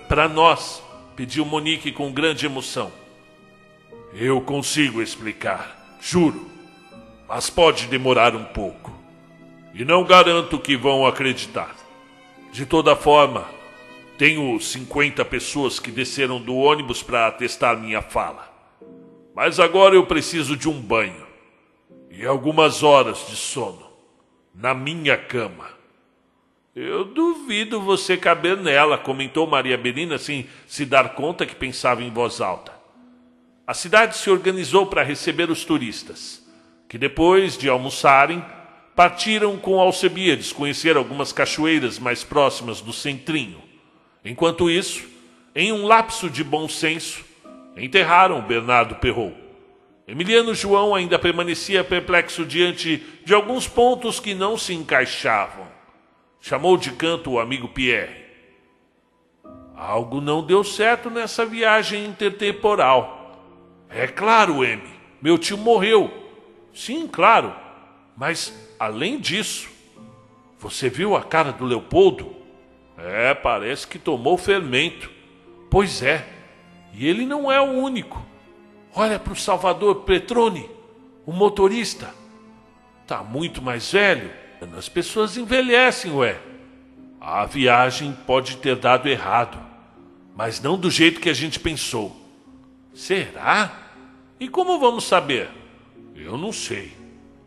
Para 0.07 0.29
nós, 0.29 0.81
pediu 1.17 1.45
Monique 1.45 1.91
com 1.91 2.13
grande 2.13 2.47
emoção. 2.47 2.93
Eu 4.15 4.41
consigo 4.41 5.03
explicar, 5.03 5.99
juro. 6.01 6.49
Mas 7.29 7.51
pode 7.51 7.89
demorar 7.89 8.37
um 8.37 8.45
pouco. 8.45 8.97
E 9.75 9.85
não 9.85 10.05
garanto 10.05 10.61
que 10.61 10.77
vão 10.77 11.05
acreditar. 11.05 11.75
De 12.53 12.65
toda 12.65 12.95
forma, 12.95 13.58
tenho 14.19 14.61
50 14.61 15.25
pessoas 15.25 15.79
que 15.79 15.93
desceram 15.93 16.41
do 16.41 16.57
ônibus 16.57 17.05
para 17.05 17.29
atestar 17.29 17.79
minha 17.79 18.03
fala. 18.03 18.53
Mas 19.33 19.61
agora 19.61 19.95
eu 19.95 20.05
preciso 20.05 20.57
de 20.57 20.69
um 20.69 20.81
banho 20.81 21.25
e 22.11 22.27
algumas 22.27 22.83
horas 22.83 23.29
de 23.29 23.37
sono 23.37 23.87
na 24.53 24.75
minha 24.75 25.17
cama. 25.17 25.71
Eu 26.75 27.05
duvido 27.05 27.81
você 27.81 28.17
caber 28.17 28.57
nela, 28.57 28.99
comentou 28.99 29.47
Maria 29.47 29.79
Belina 29.79 30.19
sem 30.19 30.49
se 30.67 30.85
dar 30.85 31.15
conta 31.15 31.47
que 31.47 31.55
pensava 31.55 32.03
em 32.03 32.11
voz 32.11 32.41
alta. 32.41 32.73
A 33.65 33.73
cidade 33.73 34.17
se 34.17 34.29
organizou 34.31 34.87
para 34.87 35.05
receber 35.05 35.49
os 35.49 35.65
turistas, 35.65 36.45
que 36.89 36.99
depois 36.99 37.57
de 37.57 37.69
almoçarem, 37.69 38.45
partiram 38.97 39.57
com 39.57 39.79
Alcebiades 39.79 40.53
conhecer 40.53 40.97
algumas 40.97 41.33
cachoeiras 41.33 42.01
mais 42.01 42.25
próximas 42.25 42.81
do 42.81 42.93
centrinho. 42.93 43.68
Enquanto 44.25 44.71
isso, 44.71 45.09
em 45.55 45.73
um 45.73 45.87
lapso 45.87 46.29
de 46.29 46.43
bom 46.45 46.69
senso, 46.69 47.25
enterraram 47.77 48.41
Bernardo 48.41 48.97
Perrault. 48.97 49.37
Emiliano 50.07 50.55
João 50.55 50.95
ainda 50.95 51.19
permanecia 51.19 51.85
perplexo 51.85 52.47
diante 52.47 52.97
de 53.25 53.35
alguns 53.35 53.69
pontos 53.69 54.19
que 54.19 54.35
não 54.35 54.57
se 54.57 54.73
encaixavam. 54.73 55.69
Chamou 56.41 56.79
de 56.79 56.93
canto 56.93 57.33
o 57.33 57.41
amigo 57.41 57.69
Pierre. 57.69 58.25
Algo 59.77 60.21
não 60.21 60.43
deu 60.43 60.65
certo 60.65 61.11
nessa 61.11 61.45
viagem 61.45 62.07
intertemporal. 62.07 63.19
É 63.91 64.07
claro, 64.07 64.65
M. 64.65 64.83
Meu 65.21 65.37
tio 65.37 65.59
morreu. 65.59 66.11
Sim, 66.75 67.07
claro. 67.07 67.55
Mas, 68.17 68.53
além 68.79 69.21
disso, 69.21 69.69
você 70.59 70.89
viu 70.89 71.15
a 71.15 71.23
cara 71.23 71.53
do 71.53 71.65
Leopoldo? 71.65 72.35
É, 72.99 73.33
parece 73.35 73.87
que 73.87 73.99
tomou 73.99 74.37
fermento. 74.37 75.11
Pois 75.71 76.03
é. 76.03 76.27
E 76.93 77.07
ele 77.07 77.25
não 77.25 77.51
é 77.51 77.61
o 77.61 77.71
único. 77.73 78.25
Olha 78.95 79.19
para 79.19 79.33
o 79.33 79.37
Salvador 79.37 80.03
Petrone, 80.03 80.69
o 81.25 81.33
motorista. 81.33 82.13
Tá 83.07 83.23
muito 83.23 83.63
mais 83.63 83.93
velho. 83.93 84.31
As 84.77 84.89
pessoas 84.89 85.37
envelhecem, 85.37 86.11
ué. 86.13 86.39
A 87.21 87.45
viagem 87.45 88.17
pode 88.27 88.57
ter 88.57 88.77
dado 88.77 89.09
errado, 89.09 89.59
mas 90.37 90.61
não 90.61 90.79
do 90.79 90.91
jeito 90.91 91.21
que 91.21 91.29
a 91.29 91.35
gente 91.35 91.59
pensou. 91.61 92.17
Será? 92.95 93.73
E 94.41 94.49
como 94.49 94.79
vamos 94.79 95.05
saber? 95.05 95.49
Eu 96.17 96.37
não 96.37 96.53
sei. 96.53 96.93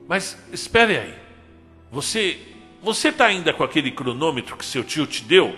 Mas 0.08 0.38
espere 0.51 0.98
aí. 0.98 1.15
Você. 1.91 2.39
Você 2.82 3.12
tá 3.12 3.26
ainda 3.26 3.54
com 3.54 3.64
aquele 3.64 3.92
cronômetro 3.92 4.58
que 4.58 4.66
seu 4.66 4.84
tio 4.84 5.06
te 5.06 5.24
deu? 5.24 5.56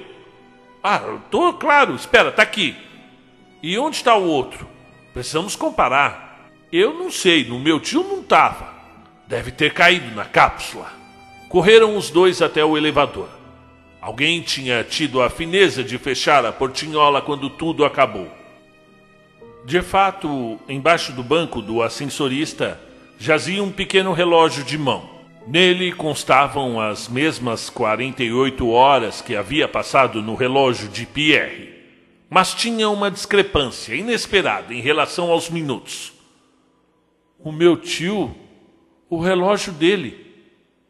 Ah, 0.84 1.20
tô, 1.32 1.54
claro, 1.54 1.96
espera, 1.96 2.32
tá 2.32 2.42
aqui. 2.42 2.76
E 3.62 3.78
onde 3.78 3.96
está 3.96 4.16
o 4.16 4.28
outro? 4.28 4.68
Precisamos 5.14 5.56
comparar. 5.56 6.50
Eu 6.72 6.94
não 6.94 7.10
sei, 7.10 7.46
no 7.46 7.58
meu 7.58 7.80
tio 7.80 8.04
não 8.04 8.22
tava. 8.22 8.74
Deve 9.26 9.52
ter 9.52 9.74
caído 9.74 10.14
na 10.14 10.26
cápsula. 10.26 10.92
Correram 11.48 11.96
os 11.96 12.10
dois 12.10 12.42
até 12.42 12.66
o 12.66 12.78
elevador. 12.78 13.30
Alguém 14.02 14.42
tinha 14.42 14.84
tido 14.84 15.22
a 15.22 15.30
fineza 15.30 15.82
de 15.82 15.98
fechar 15.98 16.46
a 16.46 16.52
portinhola 16.52 17.22
quando 17.22 17.50
tudo 17.50 17.86
acabou. 17.86 18.30
De 19.64 19.82
fato, 19.82 20.60
embaixo 20.68 21.14
do 21.14 21.24
banco 21.24 21.62
do 21.62 21.82
ascensorista 21.82 22.78
jazia 23.18 23.64
um 23.64 23.72
pequeno 23.72 24.12
relógio 24.12 24.66
de 24.66 24.78
mão. 24.78 25.13
Nele 25.46 25.92
constavam 25.92 26.80
as 26.80 27.10
mesmas 27.10 27.70
48 27.70 28.70
horas 28.70 29.22
que 29.22 29.36
havia 29.36 29.68
passado 29.68 30.22
no 30.22 30.36
relógio 30.36 30.88
de 30.88 31.06
Pierre, 31.06 31.74
mas 32.30 32.54
tinha 32.54 32.90
uma 32.90 33.12
discrepância 33.12 33.94
inesperada 33.94 34.74
em 34.74 34.80
relação 34.80 35.30
aos 35.30 35.50
minutos. 35.50 36.14
O 37.38 37.52
meu 37.52 37.76
tio, 37.76 38.34
o 39.10 39.20
relógio 39.20 39.74
dele, 39.74 40.26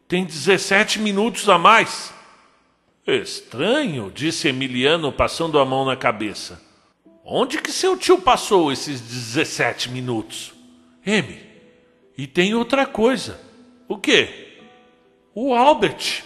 tem 0.08 0.24
17 0.24 1.00
minutos 1.00 1.50
a 1.50 1.58
mais. 1.58 2.14
Estranho, 3.08 4.12
disse 4.14 4.48
Emiliano, 4.48 5.12
passando 5.12 5.58
a 5.58 5.66
mão 5.66 5.84
na 5.84 5.96
cabeça. 5.96 6.62
Onde 7.26 7.58
que 7.58 7.72
seu 7.72 7.98
tio 7.98 8.20
passou 8.20 8.72
esses 8.72 9.02
17 9.02 9.90
minutos? 9.90 10.54
M, 11.04 11.40
e 12.16 12.28
tem 12.28 12.54
outra 12.54 12.86
coisa. 12.86 13.53
O 13.88 13.98
quê? 13.98 14.60
O 15.34 15.54
Albert. 15.54 16.24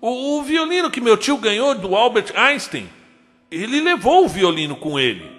O, 0.00 0.38
o, 0.38 0.42
violino 0.42 0.90
que 0.90 1.00
meu 1.00 1.16
tio 1.16 1.36
ganhou 1.36 1.74
do 1.74 1.94
Albert 1.94 2.32
Einstein. 2.34 2.88
Ele 3.50 3.80
levou 3.80 4.24
o 4.24 4.28
violino 4.28 4.76
com 4.76 4.98
ele. 4.98 5.30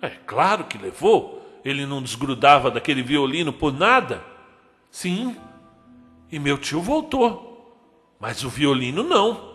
É 0.00 0.10
claro 0.10 0.64
que 0.64 0.78
levou. 0.78 1.42
Ele 1.64 1.86
não 1.86 2.02
desgrudava 2.02 2.70
daquele 2.70 3.02
violino 3.02 3.52
por 3.52 3.72
nada. 3.72 4.22
Sim. 4.90 5.36
E 6.30 6.38
meu 6.38 6.58
tio 6.58 6.80
voltou. 6.80 7.54
Mas 8.20 8.44
o 8.44 8.48
violino 8.48 9.02
não. 9.02 9.53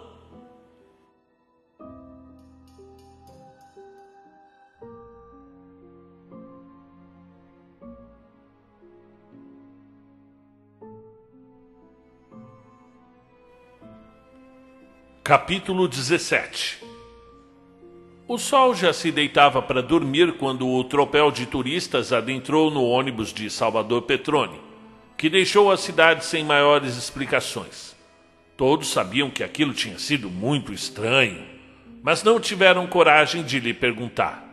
Capítulo 15.30 15.88
17 15.88 16.80
O 18.28 18.40
sol 18.40 18.74
já 18.74 18.92
se 18.92 19.12
deitava 19.12 19.62
para 19.62 19.80
dormir 19.80 20.38
quando 20.40 20.68
o 20.68 20.84
tropel 20.84 21.30
de 21.30 21.46
turistas 21.46 22.12
adentrou 22.12 22.72
no 22.72 22.84
ônibus 22.84 23.32
de 23.32 23.48
Salvador 23.48 24.02
Petrone, 24.02 24.60
que 25.16 25.30
deixou 25.30 25.72
a 25.72 25.78
cidade 25.78 26.26
sem 26.26 26.44
maiores 26.44 26.98
explicações. 26.98 27.96
Todos 28.58 28.88
sabiam 28.88 29.30
que 29.30 29.44
aquilo 29.44 29.72
tinha 29.72 30.00
sido 30.00 30.32
muito 30.32 30.74
estranho, 30.74 31.46
mas 32.02 32.24
não 32.24 32.40
tiveram 32.40 32.88
coragem 32.88 33.44
de 33.44 33.60
lhe 33.60 33.72
perguntar. 33.72 34.44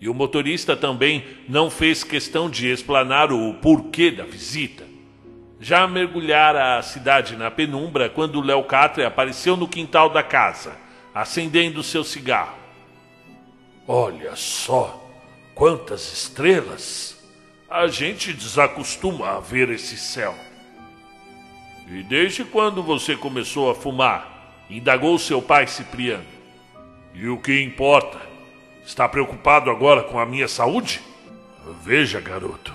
E 0.00 0.08
o 0.08 0.14
motorista 0.14 0.74
também 0.74 1.22
não 1.46 1.68
fez 1.68 2.02
questão 2.02 2.48
de 2.48 2.70
explanar 2.70 3.30
o 3.30 3.52
porquê 3.60 4.10
da 4.10 4.24
visita 4.24 4.93
já 5.60 5.86
mergulhara 5.86 6.76
a 6.76 6.82
cidade 6.82 7.36
na 7.36 7.50
penumbra 7.50 8.08
quando 8.08 8.40
Léo 8.40 8.64
Catre 8.64 9.04
apareceu 9.04 9.56
no 9.56 9.68
quintal 9.68 10.10
da 10.10 10.22
casa, 10.22 10.76
acendendo 11.14 11.82
seu 11.82 12.04
cigarro. 12.04 12.56
Olha 13.86 14.34
só, 14.34 15.02
quantas 15.54 16.12
estrelas! 16.12 17.14
A 17.68 17.86
gente 17.88 18.32
desacostuma 18.32 19.30
a 19.30 19.40
ver 19.40 19.68
esse 19.70 19.96
céu. 19.96 20.34
E 21.88 22.02
desde 22.02 22.44
quando 22.44 22.82
você 22.82 23.16
começou 23.16 23.70
a 23.70 23.74
fumar? 23.74 24.54
Indagou 24.70 25.18
seu 25.18 25.42
pai 25.42 25.66
Cipriano. 25.66 26.24
E 27.12 27.28
o 27.28 27.38
que 27.38 27.62
importa? 27.62 28.18
Está 28.84 29.08
preocupado 29.08 29.70
agora 29.70 30.02
com 30.02 30.18
a 30.18 30.26
minha 30.26 30.46
saúde? 30.48 31.00
Veja, 31.82 32.20
garoto, 32.20 32.72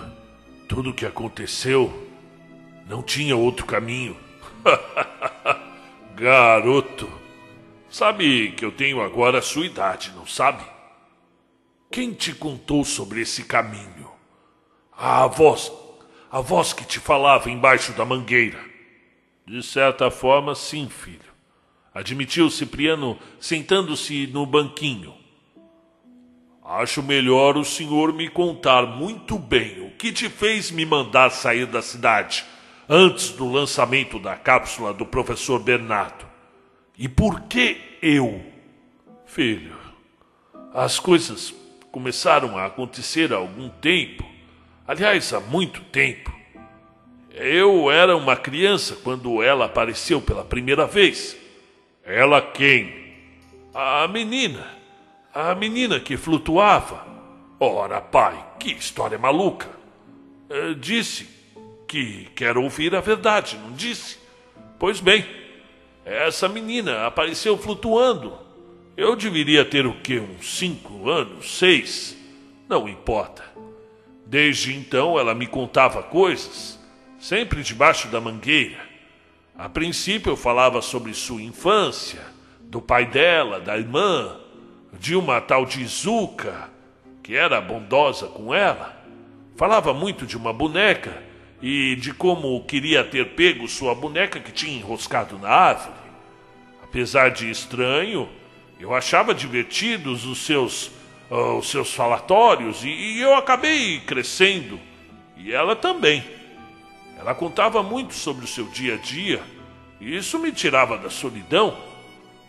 tudo 0.68 0.90
o 0.90 0.94
que 0.94 1.06
aconteceu 1.06 2.09
não 2.90 3.04
tinha 3.04 3.38
outro 3.38 3.68
caminho. 3.68 4.18
Garoto, 6.18 7.08
sabe 7.88 8.52
que 8.54 8.66
eu 8.66 8.72
tenho 8.72 9.00
agora 9.00 9.38
a 9.38 9.44
sua 9.44 9.68
idade, 9.68 10.12
não 10.16 10.26
sabe? 10.26 10.64
Quem 11.92 12.12
te 12.14 12.34
contou 12.34 12.84
sobre 12.84 13.22
esse 13.22 13.44
caminho? 13.44 14.10
A 14.98 15.28
voz, 15.28 15.72
a 16.32 16.42
voz 16.42 16.74
que 16.74 16.84
te 16.84 17.00
falava 17.00 17.50
embaixo 17.50 17.94
da 17.94 18.04
mangueira. 18.04 18.60
De 19.46 19.62
certa 19.62 20.10
forma, 20.10 20.56
sim, 20.56 20.90
filho. 20.90 21.30
Admitiu 21.94 22.50
Cipriano, 22.50 23.20
sentando-se 23.40 24.28
no 24.28 24.46
banquinho. 24.48 25.14
Acho 26.64 27.02
melhor 27.04 27.56
o 27.56 27.64
senhor 27.64 28.14
me 28.14 28.30
contar 28.30 28.86
muito 28.86 29.38
bem 29.38 29.88
o 29.88 29.92
que 29.92 30.12
te 30.12 30.30
fez 30.30 30.70
me 30.70 30.86
mandar 30.86 31.32
sair 31.32 31.66
da 31.66 31.82
cidade 31.82 32.46
antes 32.90 33.30
do 33.30 33.48
lançamento 33.48 34.18
da 34.18 34.36
cápsula 34.36 34.92
do 34.92 35.06
professor 35.06 35.60
Bernardo. 35.60 36.26
E 36.98 37.08
por 37.08 37.42
que 37.42 37.78
eu? 38.02 38.44
Filho, 39.28 39.78
as 40.74 41.00
coisas 41.00 41.54
começaram 41.92 42.58
a 42.58 42.66
acontecer 42.66 43.32
há 43.32 43.38
algum 43.38 43.70
tempo. 43.70 44.26
Aliás, 44.88 45.32
há 45.32 45.40
muito 45.40 45.82
tempo. 45.82 46.34
Eu 47.32 47.92
era 47.92 48.18
uma 48.18 48.36
criança 48.36 48.98
quando 49.04 49.44
ela 49.44 49.66
apareceu 49.66 50.20
pela 50.20 50.44
primeira 50.44 50.88
vez. 50.88 51.38
Ela 52.04 52.42
quem? 52.42 52.92
A 53.72 54.08
menina. 54.08 54.66
A 55.32 55.54
menina 55.54 56.00
que 56.00 56.18
flutuava. 56.18 57.06
Ora, 57.60 58.02
pai, 58.02 58.44
que 58.60 58.72
história 58.72 59.18
maluca. 59.20 59.70
Eh, 60.50 60.74
disse 60.74 61.39
que 61.90 62.30
quer 62.36 62.56
ouvir 62.56 62.96
a 62.96 63.02
verdade, 63.02 63.58
não 63.58 63.72
disse? 63.72 64.20
Pois 64.78 65.00
bem, 65.00 65.26
essa 66.06 66.48
menina 66.48 67.08
apareceu 67.08 67.58
flutuando. 67.58 68.38
Eu 68.96 69.16
deveria 69.16 69.66
ter 69.66 69.88
o 69.88 70.00
quê? 70.00 70.20
Uns 70.20 70.60
cinco 70.60 71.10
anos, 71.10 71.58
seis? 71.58 72.16
Não 72.70 72.88
importa. 72.88 73.44
Desde 74.24 74.76
então 74.76 75.20
ela 75.20 75.34
me 75.34 75.48
contava 75.48 76.04
coisas, 76.04 76.80
sempre 77.20 77.64
debaixo 77.64 78.08
da 78.10 78.22
mangueira. 78.22 78.88
A 79.58 79.68
princípio 79.68 80.34
eu 80.34 80.38
falava 80.38 80.84
sobre 80.84 81.12
sua 81.16 81.42
infância, 81.42 82.22
do 82.62 82.80
pai 82.80 83.08
dela, 83.08 83.60
da 83.60 83.76
irmã, 83.76 84.38
de 84.94 85.16
uma 85.16 85.42
tal 85.42 85.66
de 85.66 85.84
Zuka, 85.88 86.70
que 87.24 87.36
era 87.36 87.60
bondosa 87.60 88.28
com 88.28 88.54
ela. 88.54 88.96
Falava 89.58 89.92
muito 89.92 90.28
de 90.28 90.38
uma 90.38 90.54
boneca 90.54 91.29
e 91.62 91.96
de 91.96 92.14
como 92.14 92.64
queria 92.64 93.04
ter 93.04 93.30
pego 93.30 93.68
sua 93.68 93.94
boneca 93.94 94.40
que 94.40 94.52
tinha 94.52 94.78
enroscado 94.78 95.38
na 95.38 95.50
árvore. 95.50 96.00
Apesar 96.84 97.30
de 97.30 97.50
estranho, 97.50 98.30
eu 98.80 98.94
achava 98.94 99.34
divertidos 99.34 100.26
os 100.26 100.40
seus, 100.40 100.88
uh, 101.30 101.58
os 101.58 101.70
seus 101.70 101.94
falatórios 101.94 102.84
e, 102.84 102.90
e 102.90 103.22
eu 103.22 103.36
acabei 103.36 104.00
crescendo. 104.00 104.80
E 105.38 105.52
ela 105.52 105.76
também. 105.76 106.24
Ela 107.18 107.36
contava 107.36 107.84
muito 107.84 108.14
sobre 108.14 108.46
o 108.46 108.48
seu 108.48 108.66
dia 108.68 108.96
a 108.96 108.98
dia 108.98 109.42
e 110.00 110.16
isso 110.16 110.40
me 110.40 110.52
tirava 110.52 110.98
da 110.98 111.10
solidão. 111.10 111.78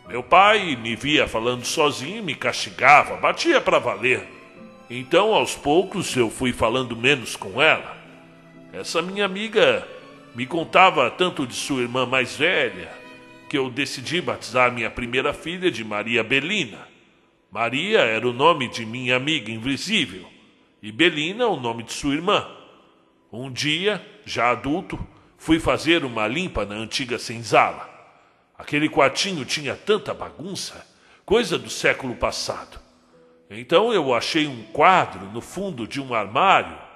Meu 0.09 0.23
pai 0.23 0.77
me 0.77 0.95
via 0.95 1.27
falando 1.27 1.65
sozinho 1.65 2.19
e 2.19 2.23
me 2.23 2.35
castigava, 2.35 3.17
batia 3.17 3.61
para 3.61 3.79
valer. 3.79 4.27
Então, 4.89 5.35
aos 5.35 5.55
poucos, 5.55 6.17
eu 6.17 6.31
fui 6.31 6.53
falando 6.53 6.97
menos 6.97 7.37
com 7.37 7.63
ela. 7.63 8.00
Essa 8.73 9.03
minha 9.03 9.25
amiga 9.25 9.87
me 10.33 10.47
contava 10.47 11.11
tanto 11.11 11.45
de 11.45 11.55
sua 11.55 11.83
irmã 11.83 12.07
mais 12.07 12.37
velha 12.37 12.89
que 13.49 13.59
eu 13.59 13.69
decidi 13.69 14.21
batizar 14.21 14.71
minha 14.71 14.89
primeira 14.89 15.33
filha 15.33 15.73
de 15.73 15.83
Maria 15.83 16.23
Belina. 16.23 16.87
Maria 17.51 17.99
era 17.99 18.29
o 18.29 18.33
nome 18.33 18.69
de 18.69 18.87
minha 18.87 19.17
amiga 19.17 19.51
invisível 19.51 20.25
e 20.81 20.93
Belina 20.93 21.49
o 21.49 21.59
nome 21.59 21.83
de 21.83 21.93
sua 21.93 22.15
irmã. 22.15 22.47
Um 23.33 23.51
dia, 23.51 24.05
já 24.25 24.53
adulto, 24.53 24.97
fui 25.37 25.59
fazer 25.59 26.05
uma 26.05 26.29
limpa 26.29 26.65
na 26.65 26.77
antiga 26.77 27.19
senzala. 27.19 27.91
Aquele 28.57 28.89
quartinho 28.89 29.45
tinha 29.45 29.75
tanta 29.75 30.15
bagunça, 30.15 30.87
coisa 31.27 31.59
do 31.59 31.69
século 31.69 32.15
passado. 32.15 32.79
Então 33.51 33.93
eu 33.93 34.15
achei 34.15 34.47
um 34.47 34.63
quadro 34.73 35.27
no 35.33 35.41
fundo 35.41 35.89
de 35.89 36.01
um 36.01 36.15
armário 36.15 36.90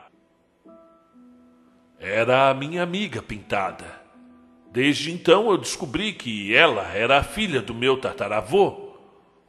era 2.04 2.50
a 2.50 2.54
minha 2.54 2.82
amiga 2.82 3.22
pintada. 3.22 3.98
Desde 4.70 5.10
então 5.10 5.50
eu 5.50 5.56
descobri 5.56 6.12
que 6.12 6.54
ela 6.54 6.92
era 6.92 7.18
a 7.18 7.22
filha 7.22 7.62
do 7.62 7.72
meu 7.72 7.96
tataravô, 7.96 8.90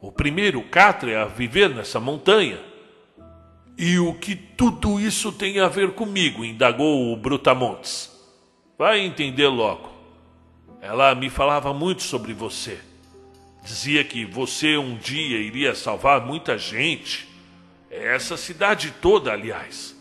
o 0.00 0.10
primeiro 0.10 0.62
catre 0.62 1.14
a 1.14 1.26
viver 1.26 1.68
nessa 1.68 2.00
montanha. 2.00 2.58
E 3.76 3.98
o 3.98 4.14
que 4.14 4.34
tudo 4.34 4.98
isso 4.98 5.30
tem 5.32 5.60
a 5.60 5.68
ver 5.68 5.92
comigo? 5.92 6.42
indagou 6.44 7.12
o 7.12 7.16
Brutamontes. 7.16 8.10
Vai 8.78 9.00
entender 9.00 9.48
logo. 9.48 9.90
Ela 10.80 11.14
me 11.14 11.28
falava 11.28 11.74
muito 11.74 12.02
sobre 12.04 12.32
você. 12.32 12.78
Dizia 13.62 14.02
que 14.02 14.24
você 14.24 14.78
um 14.78 14.96
dia 14.96 15.38
iria 15.38 15.74
salvar 15.74 16.24
muita 16.24 16.56
gente. 16.56 17.28
Essa 17.90 18.36
cidade 18.36 18.94
toda, 19.02 19.32
aliás. 19.32 19.95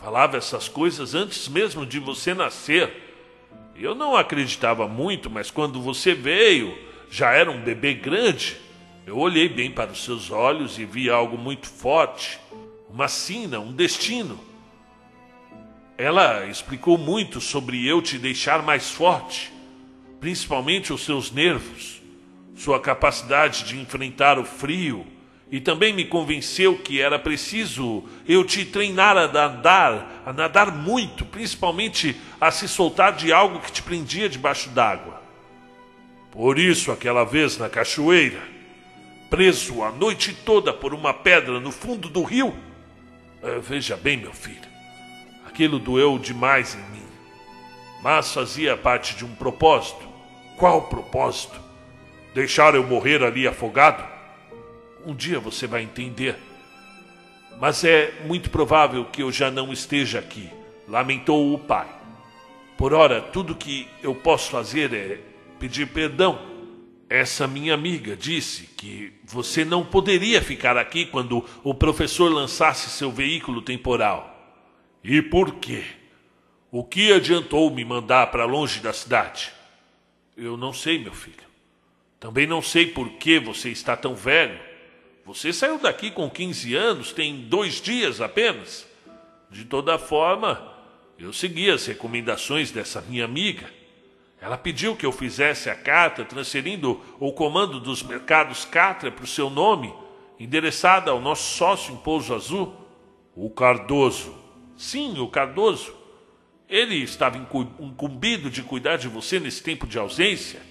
Falava 0.00 0.36
essas 0.36 0.68
coisas 0.68 1.14
antes 1.14 1.48
mesmo 1.48 1.84
de 1.84 1.98
você 1.98 2.32
nascer. 2.32 2.90
Eu 3.76 3.94
não 3.94 4.16
acreditava 4.16 4.88
muito, 4.88 5.28
mas 5.28 5.50
quando 5.50 5.80
você 5.80 6.14
veio, 6.14 6.76
já 7.10 7.32
era 7.32 7.50
um 7.50 7.60
bebê 7.60 7.94
grande. 7.94 8.56
Eu 9.06 9.18
olhei 9.18 9.48
bem 9.48 9.70
para 9.70 9.90
os 9.90 10.04
seus 10.04 10.30
olhos 10.30 10.78
e 10.78 10.84
vi 10.84 11.10
algo 11.10 11.36
muito 11.36 11.66
forte 11.66 12.38
uma 12.92 13.08
sina, 13.08 13.60
um 13.60 13.72
destino. 13.72 14.38
Ela 15.96 16.46
explicou 16.46 16.98
muito 16.98 17.40
sobre 17.40 17.86
eu 17.86 18.02
te 18.02 18.18
deixar 18.18 18.62
mais 18.62 18.90
forte, 18.90 19.52
principalmente 20.18 20.92
os 20.92 21.04
seus 21.04 21.30
nervos, 21.30 22.02
sua 22.56 22.80
capacidade 22.80 23.64
de 23.64 23.78
enfrentar 23.78 24.38
o 24.38 24.44
frio, 24.44 25.06
e 25.50 25.60
também 25.60 25.92
me 25.92 26.04
convenceu 26.04 26.78
que 26.78 27.00
era 27.00 27.18
preciso 27.18 28.04
eu 28.26 28.44
te 28.44 28.64
treinar 28.64 29.16
a 29.16 29.26
nadar, 29.26 30.22
a 30.24 30.32
nadar 30.32 30.70
muito, 30.70 31.24
principalmente 31.24 32.16
a 32.40 32.52
se 32.52 32.68
soltar 32.68 33.14
de 33.14 33.32
algo 33.32 33.58
que 33.58 33.72
te 33.72 33.82
prendia 33.82 34.28
debaixo 34.28 34.70
d'água. 34.70 35.20
Por 36.30 36.56
isso, 36.56 36.92
aquela 36.92 37.24
vez 37.24 37.58
na 37.58 37.68
cachoeira, 37.68 38.40
preso 39.28 39.82
a 39.82 39.90
noite 39.90 40.32
toda 40.32 40.72
por 40.72 40.94
uma 40.94 41.12
pedra 41.12 41.58
no 41.58 41.72
fundo 41.72 42.08
do 42.08 42.22
rio, 42.22 42.54
é, 43.42 43.58
veja 43.58 43.96
bem, 43.96 44.18
meu 44.18 44.32
filho, 44.32 44.68
aquilo 45.46 45.80
doeu 45.80 46.16
demais 46.16 46.76
em 46.76 46.92
mim, 46.92 47.06
mas 48.02 48.32
fazia 48.32 48.76
parte 48.76 49.16
de 49.16 49.24
um 49.24 49.34
propósito. 49.34 50.08
Qual 50.56 50.82
propósito? 50.82 51.58
Deixar 52.34 52.74
eu 52.74 52.86
morrer 52.86 53.24
ali 53.24 53.48
afogado? 53.48 54.09
Um 55.04 55.14
dia 55.14 55.40
você 55.40 55.66
vai 55.66 55.82
entender. 55.82 56.36
Mas 57.60 57.84
é 57.84 58.12
muito 58.26 58.50
provável 58.50 59.04
que 59.06 59.22
eu 59.22 59.30
já 59.30 59.50
não 59.50 59.72
esteja 59.72 60.18
aqui, 60.18 60.48
lamentou 60.88 61.52
o 61.52 61.58
pai. 61.58 61.88
Por 62.76 62.92
ora, 62.92 63.20
tudo 63.20 63.54
que 63.54 63.86
eu 64.02 64.14
posso 64.14 64.50
fazer 64.50 64.92
é 64.94 65.20
pedir 65.58 65.86
perdão 65.86 66.50
essa 67.10 67.48
minha 67.48 67.74
amiga 67.74 68.16
disse 68.16 68.68
que 68.76 69.12
você 69.24 69.64
não 69.64 69.84
poderia 69.84 70.40
ficar 70.40 70.76
aqui 70.78 71.04
quando 71.04 71.44
o 71.64 71.74
professor 71.74 72.32
lançasse 72.32 72.88
seu 72.88 73.10
veículo 73.10 73.60
temporal. 73.60 74.56
E 75.02 75.20
por 75.20 75.56
quê? 75.56 75.82
O 76.70 76.84
que 76.84 77.12
adiantou 77.12 77.68
me 77.68 77.84
mandar 77.84 78.28
para 78.28 78.44
longe 78.44 78.78
da 78.78 78.92
cidade? 78.92 79.50
Eu 80.36 80.56
não 80.56 80.72
sei, 80.72 81.00
meu 81.00 81.12
filho. 81.12 81.50
Também 82.20 82.46
não 82.46 82.62
sei 82.62 82.86
por 82.86 83.10
que 83.14 83.40
você 83.40 83.70
está 83.70 83.96
tão 83.96 84.14
velho. 84.14 84.60
Você 85.24 85.52
saiu 85.52 85.78
daqui 85.78 86.10
com 86.10 86.28
15 86.28 86.74
anos, 86.74 87.12
tem 87.12 87.42
dois 87.42 87.80
dias 87.80 88.20
apenas. 88.20 88.86
De 89.50 89.64
toda 89.64 89.98
forma, 89.98 90.74
eu 91.18 91.32
segui 91.32 91.70
as 91.70 91.86
recomendações 91.86 92.70
dessa 92.70 93.00
minha 93.02 93.24
amiga. 93.24 93.70
Ela 94.40 94.56
pediu 94.56 94.96
que 94.96 95.04
eu 95.04 95.12
fizesse 95.12 95.68
a 95.68 95.74
carta 95.74 96.24
transferindo 96.24 97.00
o 97.18 97.32
comando 97.32 97.78
dos 97.78 98.02
mercados 98.02 98.64
Cátria 98.64 99.12
para 99.12 99.24
o 99.24 99.28
seu 99.28 99.50
nome, 99.50 99.92
endereçada 100.38 101.10
ao 101.10 101.20
nosso 101.20 101.56
sócio 101.56 101.92
em 101.92 101.98
Pouso 101.98 102.34
Azul, 102.34 102.74
o 103.36 103.50
Cardoso. 103.50 104.34
Sim, 104.78 105.18
o 105.18 105.28
Cardoso. 105.28 105.94
Ele 106.66 106.96
estava 106.96 107.36
incumbido 107.36 108.48
de 108.48 108.62
cuidar 108.62 108.96
de 108.96 109.08
você 109.08 109.38
nesse 109.38 109.62
tempo 109.62 109.86
de 109.86 109.98
ausência, 109.98 110.62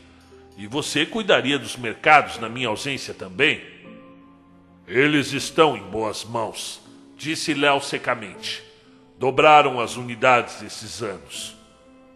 e 0.58 0.66
você 0.66 1.06
cuidaria 1.06 1.60
dos 1.60 1.78
mercados 1.78 2.40
na 2.40 2.50
minha 2.50 2.70
ausência 2.70 3.14
também. 3.14 3.62
Eles 4.90 5.32
estão 5.32 5.78
em 5.78 5.84
boas 5.84 6.26
mãos, 6.26 6.82
disse 7.16 7.54
Léo 7.54 7.80
secamente. 7.80 8.62
Dobraram 9.18 9.80
as 9.80 9.96
unidades 9.96 10.62
esses 10.62 11.02
anos 11.02 11.60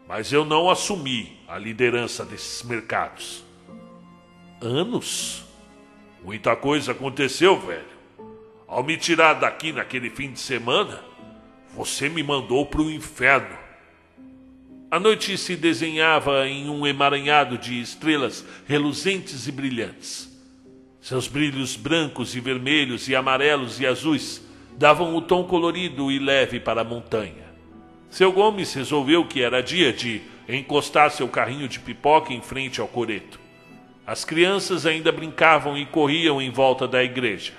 mas 0.07 0.31
eu 0.31 0.43
não 0.43 0.69
assumi 0.69 1.39
a 1.47 1.57
liderança 1.57 2.25
desses 2.25 2.61
mercados. 2.63 3.43
Anos? 4.61 5.43
Muita 6.23 6.55
coisa 6.55 6.91
aconteceu, 6.91 7.59
velho. 7.59 7.93
Ao 8.67 8.83
me 8.83 8.97
tirar 8.97 9.33
daqui 9.33 9.71
naquele 9.71 10.09
fim 10.09 10.31
de 10.31 10.39
semana, 10.39 11.03
você 11.75 12.09
me 12.09 12.23
mandou 12.23 12.65
para 12.65 12.81
o 12.81 12.91
inferno. 12.91 13.57
A 14.89 14.99
noite 14.99 15.37
se 15.37 15.55
desenhava 15.55 16.47
em 16.47 16.69
um 16.69 16.85
emaranhado 16.85 17.57
de 17.57 17.81
estrelas 17.81 18.45
reluzentes 18.67 19.47
e 19.47 19.51
brilhantes. 19.51 20.29
Seus 21.03 21.27
brilhos 21.27 21.75
brancos 21.75 22.33
e 22.33 22.39
vermelhos 22.39 23.09
e 23.09 23.15
amarelos 23.15 23.77
e 23.77 23.85
azuis 23.85 24.41
davam 24.77 25.13
o 25.17 25.21
tom 25.21 25.43
colorido 25.43 26.09
e 26.09 26.17
leve 26.17 26.61
para 26.61 26.79
a 26.79 26.85
montanha. 26.85 27.43
Seu 28.09 28.31
Gomes 28.31 28.73
resolveu 28.73 29.25
que 29.25 29.41
era 29.41 29.61
dia 29.61 29.91
de 29.91 30.21
encostar 30.47 31.11
seu 31.11 31.27
carrinho 31.27 31.67
de 31.67 31.77
pipoca 31.77 32.31
em 32.31 32.39
frente 32.39 32.79
ao 32.79 32.87
coreto. 32.87 33.37
As 34.07 34.23
crianças 34.23 34.85
ainda 34.85 35.11
brincavam 35.11 35.77
e 35.77 35.85
corriam 35.85 36.41
em 36.41 36.49
volta 36.49 36.87
da 36.87 37.03
igreja. 37.03 37.51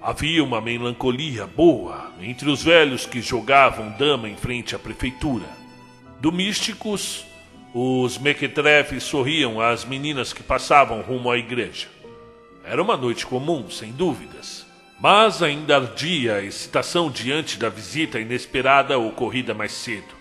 Havia 0.00 0.42
uma 0.42 0.58
melancolia 0.58 1.46
boa 1.46 2.10
entre 2.22 2.48
os 2.48 2.62
velhos 2.62 3.04
que 3.04 3.20
jogavam 3.20 3.90
dama 3.98 4.30
em 4.30 4.36
frente 4.36 4.74
à 4.74 4.78
prefeitura. 4.78 5.44
Do 6.20 6.32
místicos, 6.32 7.26
os 7.74 8.16
mequetrefes 8.16 9.02
sorriam 9.02 9.60
às 9.60 9.84
meninas 9.84 10.32
que 10.32 10.42
passavam 10.42 11.02
rumo 11.02 11.30
à 11.30 11.36
igreja. 11.36 11.97
Era 12.70 12.82
uma 12.82 12.98
noite 12.98 13.26
comum, 13.26 13.70
sem 13.70 13.92
dúvidas. 13.92 14.66
Mas 15.00 15.42
ainda 15.42 15.76
ardia 15.76 16.34
a 16.34 16.42
excitação 16.42 17.10
diante 17.10 17.58
da 17.58 17.70
visita 17.70 18.20
inesperada 18.20 18.98
ocorrida 18.98 19.54
mais 19.54 19.72
cedo. 19.72 20.14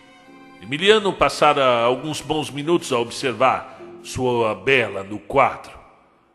Emiliano 0.62 1.12
passara 1.12 1.82
alguns 1.82 2.22
bons 2.22 2.50
minutos 2.50 2.94
a 2.94 3.00
observar 3.00 3.82
sua 4.02 4.56
bela 4.56 5.04
no 5.04 5.20
quadro. 5.20 5.74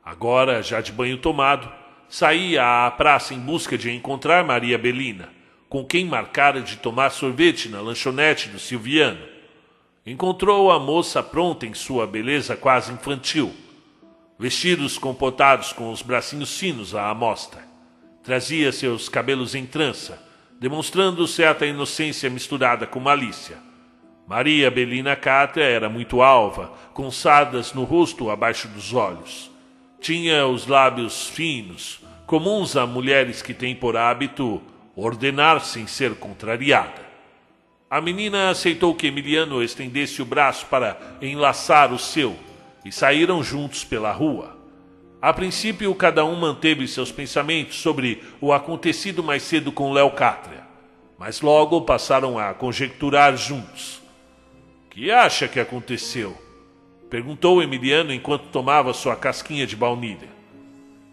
Agora, 0.05 0.63
já 0.63 0.83
de 0.83 0.93
banho 0.93 1.17
tomado, 1.17 1.73
saía 2.11 2.87
à 2.87 2.91
praça 2.91 3.33
em 3.33 3.39
busca 3.39 3.79
de 3.79 3.91
encontrar 3.91 4.45
Maria 4.45 4.77
Belina, 4.77 5.31
com 5.67 5.83
quem 5.83 6.05
marcara 6.05 6.61
de 6.61 6.77
tomar 6.77 7.09
sorvete 7.09 7.71
na 7.71 7.81
lanchonete 7.81 8.51
do 8.51 8.59
Silviano. 8.59 9.25
Encontrou 10.05 10.71
a 10.71 10.79
moça 10.79 11.23
pronta 11.23 11.65
em 11.65 11.73
sua 11.73 12.07
beleza 12.07 12.55
quase 12.55 12.93
infantil, 12.93 13.51
vestidos 14.43 14.99
comportados 14.99 15.73
com 15.73 15.93
os 15.93 16.03
bracinhos 16.03 16.59
finos 16.59 16.97
à 16.97 17.11
amostra. 17.11 17.63
Trazia 18.25 18.73
seus 18.73 19.09
cabelos 19.09 19.55
em 19.55 19.65
trança, 19.65 20.21
demonstrando 20.59 21.29
certa 21.29 21.65
inocência 21.65 22.29
misturada 22.29 22.85
com 22.85 22.99
malícia. 22.99 23.57
Maria 24.27 24.69
Belina 24.69 25.15
Cátria 25.15 25.63
era 25.63 25.89
muito 25.89 26.23
alva, 26.23 26.73
com 26.93 27.09
sardas 27.09 27.73
no 27.73 27.85
rosto 27.85 28.31
abaixo 28.31 28.67
dos 28.67 28.93
olhos. 28.93 29.49
Tinha 30.01 30.45
os 30.45 30.67
lábios 30.67 31.29
finos, 31.29 32.01
comuns 32.27 32.77
a 32.77 32.85
mulheres 32.85 33.43
que 33.43 33.55
têm 33.55 33.77
por 33.77 33.97
hábito 33.97 34.61
ordenar 34.97 35.61
sem 35.61 35.87
ser 35.87 36.17
contrariada. 36.17 37.01
A 37.89 38.01
menina 38.01 38.51
aceitou 38.51 38.93
que 38.93 39.07
Emiliano 39.07 39.63
estendesse 39.63 40.21
o 40.21 40.25
braço 40.25 40.67
para 40.67 40.99
enlaçar 41.23 41.93
o 41.93 41.99
seu 41.99 42.37
e 42.85 42.91
saíram 42.93 43.43
juntos 43.43 43.85
pela 43.85 44.13
rua. 44.13 44.57
A 45.21 45.33
princípio, 45.33 45.95
cada 45.95 46.25
um 46.25 46.35
manteve 46.35 46.89
seus 46.89 47.13
pensamentos 47.13 47.77
sobre 47.77 48.23
o 48.41 48.53
acontecido 48.53 49.23
mais 49.23 49.43
cedo 49.43 49.71
com 49.71 49.93
Léo 49.93 50.11
Cátria, 50.11 50.67
mas 51.19 51.41
logo 51.41 51.83
passaram 51.83 52.39
a 52.39 52.53
conjecturar 52.53 53.37
juntos. 53.37 54.03
Que 54.91 55.11
acha 55.11 55.47
que 55.47 55.61
aconteceu? 55.61 56.37
Perguntou 57.09 57.63
Emiliano 57.63 58.13
enquanto 58.13 58.49
tomava 58.49 58.93
sua 58.93 59.15
casquinha 59.15 59.67
de 59.67 59.77
baunilha. 59.77 60.29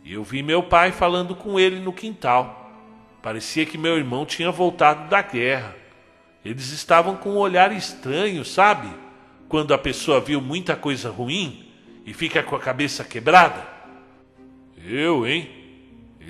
Eu 0.05 0.23
vi 0.23 0.41
meu 0.41 0.63
pai 0.63 0.91
falando 0.91 1.35
com 1.35 1.59
ele 1.59 1.79
no 1.79 1.93
quintal. 1.93 2.71
Parecia 3.21 3.65
que 3.65 3.77
meu 3.77 3.95
irmão 3.95 4.25
tinha 4.25 4.49
voltado 4.49 5.07
da 5.07 5.21
guerra. 5.21 5.75
Eles 6.43 6.71
estavam 6.71 7.15
com 7.15 7.31
um 7.31 7.37
olhar 7.37 7.71
estranho, 7.71 8.43
sabe? 8.43 8.87
Quando 9.49 9.73
a 9.73 9.77
pessoa 9.79 10.21
viu 10.21 10.39
muita 10.39 10.75
coisa 10.75 11.09
ruim 11.09 11.65
e 12.05 12.13
fica 12.13 12.43
com 12.43 12.55
a 12.55 12.59
cabeça 12.59 13.03
quebrada. 13.03 13.67
Eu, 14.77 15.27
hein? 15.27 15.49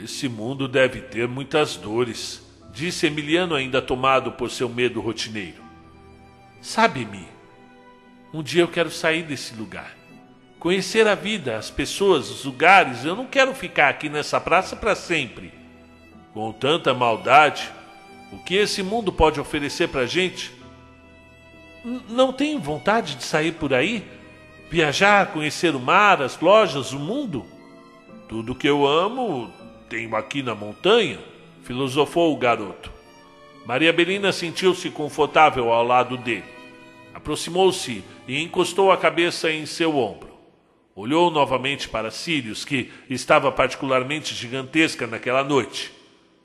Esse 0.01 0.29
mundo 0.29 0.69
deve 0.69 1.01
ter 1.01 1.27
muitas 1.27 1.75
dores, 1.75 2.41
disse 2.71 3.08
Emiliano, 3.08 3.55
ainda 3.55 3.82
tomado 3.82 4.32
por 4.32 4.49
seu 4.49 4.69
medo 4.69 5.01
rotineiro. 5.01 5.62
Sabe-me, 6.62 7.27
Um 8.34 8.41
dia 8.41 8.62
eu 8.62 8.67
quero 8.67 8.89
sair 8.89 9.23
desse 9.23 9.53
lugar. 9.55 9.97
Conhecer 10.60 11.08
a 11.08 11.15
vida, 11.15 11.58
as 11.58 11.69
pessoas, 11.69 12.29
os 12.29 12.45
lugares. 12.45 13.03
Eu 13.03 13.15
não 13.15 13.25
quero 13.25 13.53
ficar 13.55 13.89
aqui 13.89 14.08
nessa 14.08 14.39
praça 14.39 14.75
para 14.75 14.95
sempre. 14.95 15.51
Com 16.34 16.51
tanta 16.51 16.93
maldade, 16.93 17.69
o 18.32 18.38
que 18.38 18.55
esse 18.55 18.84
mundo 18.84 19.12
pode 19.12 19.39
oferecer 19.39 19.89
para 19.89 20.05
gente? 20.05 20.58
Não 21.83 22.33
tenho 22.33 22.59
vontade 22.59 23.15
de 23.15 23.23
sair 23.23 23.53
por 23.53 23.73
aí? 23.73 24.05
Viajar, 24.69 25.31
conhecer 25.31 25.73
o 25.75 25.79
mar, 25.79 26.21
as 26.21 26.39
lojas, 26.39 26.91
o 26.91 26.99
mundo? 26.99 27.45
Tudo 28.27 28.53
que 28.53 28.67
eu 28.67 28.85
amo 28.85 29.51
tenho 29.89 30.15
aqui 30.15 30.43
na 30.43 30.53
montanha, 30.53 31.19
filosofou 31.63 32.33
o 32.33 32.37
garoto. 32.37 32.91
Maria 33.65 33.93
Belina 33.93 34.31
sentiu-se 34.31 34.89
confortável 34.89 35.71
ao 35.71 35.83
lado 35.83 36.17
dele. 36.17 36.43
Aproximou-se 37.13 38.03
e 38.27 38.41
encostou 38.41 38.91
a 38.91 38.97
cabeça 38.97 39.49
em 39.49 39.65
seu 39.65 39.97
ombro. 39.97 40.29
Olhou 40.95 41.31
novamente 41.31 41.87
para 41.87 42.11
Sirius, 42.11 42.65
que 42.65 42.91
estava 43.09 43.51
particularmente 43.51 44.35
gigantesca 44.35 45.07
naquela 45.07 45.43
noite. 45.43 45.91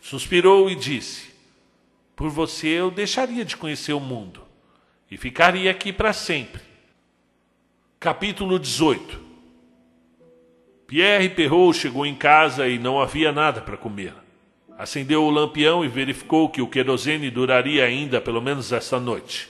Suspirou 0.01 0.71
e 0.71 0.75
disse: 0.75 1.35
Por 2.15 2.31
você 2.31 2.69
eu 2.69 2.91
deixaria 2.91 3.45
de 3.45 3.57
conhecer 3.57 3.93
o 3.93 4.01
mundo 4.01 4.44
e 5.11 5.17
ficaria 5.17 5.71
aqui 5.71 5.93
para 5.93 6.13
sempre. 6.13 6.63
Capítulo 8.01 8.59
18 8.59 9.25
Pierre 10.87 11.31
Perrault 11.31 11.79
chegou 11.79 12.05
em 12.05 12.15
casa 12.15 12.69
e 12.69 12.79
não 12.79 13.01
havia 13.01 13.33
nada 13.33 13.61
para 13.61 13.77
comer. 13.77 14.13
Acendeu 14.77 15.25
o 15.25 15.31
lampião 15.31 15.85
e 15.85 15.89
verificou 15.89 16.49
que 16.49 16.61
o 16.61 16.69
querosene 16.69 17.31
duraria 17.31 17.85
ainda 17.85 18.21
pelo 18.21 18.43
menos 18.43 18.73
essa 18.73 19.01
noite. 19.01 19.49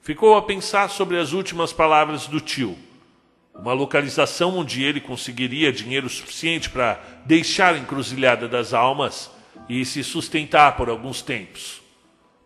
Ficou 0.00 0.36
a 0.36 0.42
pensar 0.42 0.88
sobre 0.88 1.18
as 1.18 1.32
últimas 1.32 1.72
palavras 1.72 2.26
do 2.26 2.40
tio. 2.40 2.78
Uma 3.54 3.74
localização 3.74 4.56
onde 4.56 4.82
ele 4.82 5.00
conseguiria 5.00 5.72
dinheiro 5.72 6.08
suficiente 6.08 6.70
para 6.70 7.00
deixar 7.26 7.74
a 7.74 7.78
encruzilhada 7.78 8.48
das 8.48 8.72
almas 8.72 9.30
e 9.68 9.84
se 9.84 10.02
sustentar 10.02 10.76
por 10.76 10.88
alguns 10.88 11.20
tempos. 11.20 11.81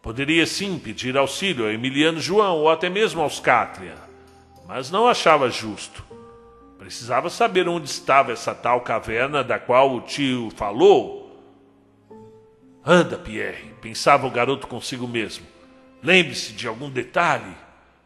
Poderia 0.06 0.46
sim 0.46 0.78
pedir 0.78 1.16
auxílio 1.16 1.66
a 1.66 1.72
Emiliano 1.72 2.20
João 2.20 2.58
ou 2.58 2.70
até 2.70 2.88
mesmo 2.88 3.20
aos 3.20 3.40
Cátria, 3.40 3.96
mas 4.64 4.88
não 4.88 5.08
achava 5.08 5.50
justo. 5.50 6.04
Precisava 6.78 7.28
saber 7.28 7.68
onde 7.68 7.88
estava 7.88 8.30
essa 8.30 8.54
tal 8.54 8.82
caverna 8.82 9.42
da 9.42 9.58
qual 9.58 9.92
o 9.92 10.00
tio 10.00 10.48
falou. 10.54 11.36
Anda, 12.84 13.18
Pierre, 13.18 13.74
pensava 13.82 14.28
o 14.28 14.30
garoto 14.30 14.68
consigo 14.68 15.08
mesmo. 15.08 15.44
Lembre-se 16.00 16.52
de 16.52 16.68
algum 16.68 16.88
detalhe. 16.88 17.56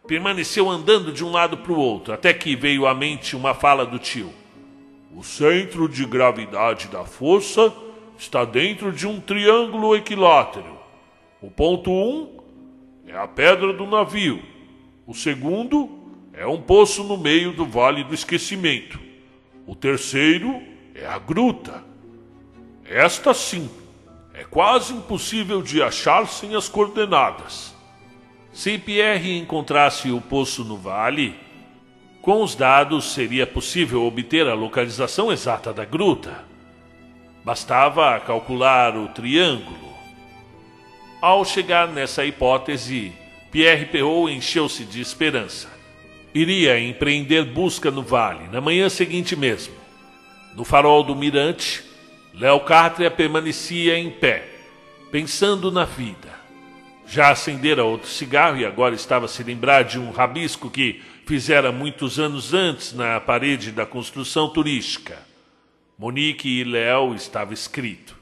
Permaneceu 0.06 0.70
andando 0.70 1.12
de 1.12 1.22
um 1.22 1.30
lado 1.30 1.58
para 1.58 1.72
o 1.72 1.78
outro, 1.78 2.14
até 2.14 2.32
que 2.32 2.56
veio 2.56 2.86
à 2.86 2.94
mente 2.94 3.36
uma 3.36 3.52
fala 3.52 3.84
do 3.84 3.98
tio. 3.98 4.32
O 5.14 5.22
centro 5.22 5.86
de 5.86 6.06
gravidade 6.06 6.88
da 6.88 7.04
força 7.04 7.70
está 8.18 8.46
dentro 8.46 8.90
de 8.90 9.06
um 9.06 9.20
triângulo 9.20 9.94
equilátero. 9.94 10.79
O 11.42 11.50
ponto 11.50 11.90
1 11.90 11.94
um 11.94 12.28
é 13.06 13.16
a 13.16 13.26
pedra 13.26 13.72
do 13.72 13.86
navio. 13.86 14.42
O 15.06 15.14
segundo 15.14 15.88
é 16.32 16.46
um 16.46 16.60
poço 16.60 17.02
no 17.02 17.16
meio 17.16 17.52
do 17.52 17.64
vale 17.64 18.04
do 18.04 18.14
esquecimento. 18.14 19.00
O 19.66 19.74
terceiro 19.74 20.62
é 20.94 21.06
a 21.06 21.18
gruta. 21.18 21.82
Esta 22.84 23.32
sim 23.32 23.70
é 24.34 24.44
quase 24.44 24.92
impossível 24.92 25.62
de 25.62 25.82
achar 25.82 26.26
sem 26.26 26.54
as 26.54 26.68
coordenadas. 26.68 27.74
Se 28.52 28.76
Pierre 28.78 29.38
encontrasse 29.38 30.10
o 30.10 30.20
poço 30.20 30.64
no 30.64 30.76
vale, 30.76 31.34
com 32.20 32.42
os 32.42 32.54
dados 32.54 33.12
seria 33.12 33.46
possível 33.46 34.04
obter 34.04 34.46
a 34.46 34.54
localização 34.54 35.32
exata 35.32 35.72
da 35.72 35.84
gruta. 35.84 36.44
Bastava 37.44 38.18
calcular 38.20 38.96
o 38.96 39.08
triângulo. 39.08 39.90
Ao 41.20 41.44
chegar 41.44 41.88
nessa 41.88 42.24
hipótese, 42.24 43.12
Pierre 43.50 43.86
Perrault 43.86 44.32
encheu-se 44.32 44.84
de 44.84 45.00
esperança 45.00 45.80
iria 46.34 46.78
empreender 46.78 47.44
busca 47.44 47.90
no 47.90 48.02
vale 48.02 48.48
na 48.48 48.60
manhã 48.60 48.88
seguinte 48.88 49.34
mesmo. 49.34 49.74
No 50.54 50.64
farol 50.64 51.02
do 51.02 51.14
mirante, 51.14 51.84
Léo 52.34 52.60
Cátria 52.60 53.10
permanecia 53.10 53.98
em 53.98 54.10
pé, 54.10 54.48
pensando 55.10 55.70
na 55.70 55.84
vida. 55.84 56.30
Já 57.06 57.30
acendera 57.30 57.84
outro 57.84 58.08
cigarro 58.08 58.58
e 58.58 58.64
agora 58.64 58.94
estava 58.94 59.24
a 59.24 59.28
se 59.28 59.42
lembrar 59.42 59.82
de 59.82 59.98
um 59.98 60.12
rabisco 60.12 60.70
que 60.70 61.02
fizera 61.26 61.72
muitos 61.72 62.20
anos 62.20 62.54
antes 62.54 62.92
na 62.92 63.20
parede 63.20 63.72
da 63.72 63.84
construção 63.84 64.48
turística. 64.48 65.18
Monique 65.98 66.48
e 66.48 66.64
Léo 66.64 67.14
estava 67.14 67.52
escrito. 67.52 68.16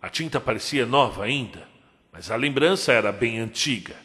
A 0.00 0.08
tinta 0.08 0.40
parecia 0.40 0.86
nova 0.86 1.24
ainda, 1.24 1.66
mas 2.14 2.30
a 2.30 2.36
lembrança 2.36 2.92
era 2.92 3.10
bem 3.10 3.40
antiga. 3.40 3.96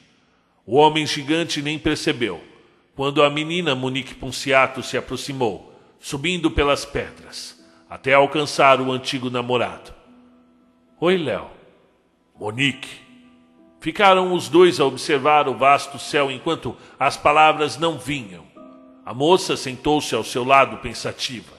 O 0.66 0.78
homem 0.78 1.06
gigante 1.06 1.62
nem 1.62 1.78
percebeu 1.78 2.44
quando 2.96 3.22
a 3.22 3.30
menina 3.30 3.76
Monique 3.76 4.16
Ponciato 4.16 4.82
se 4.82 4.98
aproximou, 4.98 5.80
subindo 6.00 6.50
pelas 6.50 6.84
pedras, 6.84 7.64
até 7.88 8.16
alcançar 8.16 8.82
o 8.82 8.92
antigo 8.92 9.30
namorado. 9.30 9.94
Oi, 11.00 11.18
Léo. 11.18 11.52
Monique. 12.38 12.90
Ficaram 13.80 14.34
os 14.34 14.50
dois 14.50 14.80
a 14.80 14.86
observar 14.86 15.48
o 15.48 15.56
vasto 15.56 16.00
céu 16.00 16.32
enquanto 16.32 16.76
as 17.00 17.16
palavras 17.16 17.78
não 17.78 18.00
vinham. 18.00 18.44
A 19.06 19.14
moça 19.14 19.56
sentou-se 19.56 20.16
ao 20.16 20.24
seu 20.24 20.44
lado 20.44 20.78
pensativa. 20.78 21.54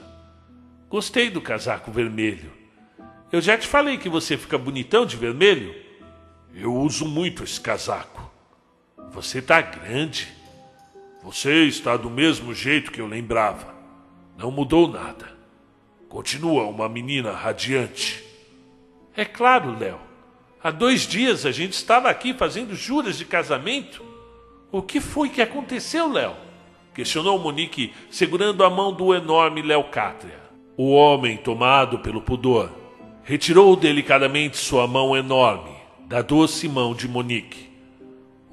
Gostei 0.89 1.29
do 1.29 1.39
casaco 1.39 1.91
vermelho. 1.91 2.51
Eu 3.31 3.39
já 3.39 3.57
te 3.57 3.67
falei 3.67 3.97
que 3.97 4.09
você 4.09 4.37
fica 4.37 4.57
bonitão 4.57 5.05
de 5.05 5.15
vermelho? 5.15 5.90
Eu 6.53 6.75
uso 6.75 7.05
muito 7.05 7.43
esse 7.43 7.59
casaco. 7.59 8.29
Você 9.11 9.41
tá 9.41 9.61
grande. 9.61 10.27
Você 11.23 11.65
está 11.65 11.95
do 11.95 12.09
mesmo 12.09 12.53
jeito 12.53 12.91
que 12.91 12.99
eu 12.99 13.07
lembrava. 13.07 13.73
Não 14.37 14.51
mudou 14.51 14.87
nada. 14.87 15.31
Continua 16.09 16.63
uma 16.63 16.89
menina 16.89 17.31
radiante. 17.31 18.23
É 19.15 19.23
claro, 19.23 19.77
Léo. 19.77 19.99
Há 20.61 20.71
dois 20.71 21.07
dias 21.07 21.45
a 21.45 21.51
gente 21.51 21.73
estava 21.73 22.09
aqui 22.09 22.33
fazendo 22.33 22.75
juras 22.75 23.17
de 23.17 23.25
casamento. 23.25 24.03
O 24.71 24.81
que 24.81 24.99
foi 24.99 25.29
que 25.29 25.41
aconteceu, 25.41 26.11
Léo? 26.11 26.35
Questionou 26.93 27.39
Monique, 27.39 27.93
segurando 28.09 28.63
a 28.63 28.69
mão 28.69 28.93
do 28.93 29.13
enorme 29.13 29.61
Léo 29.61 29.85
Cátria. 29.85 30.39
O 30.75 30.91
homem, 30.91 31.37
tomado 31.37 31.99
pelo 31.99 32.21
pudor, 32.21 32.69
retirou 33.23 33.75
delicadamente 33.75 34.57
sua 34.57 34.85
mão 34.87 35.15
enorme 35.15 35.70
da 36.11 36.21
doce 36.21 36.67
mão 36.67 36.93
de 36.93 37.07
Monique. 37.07 37.69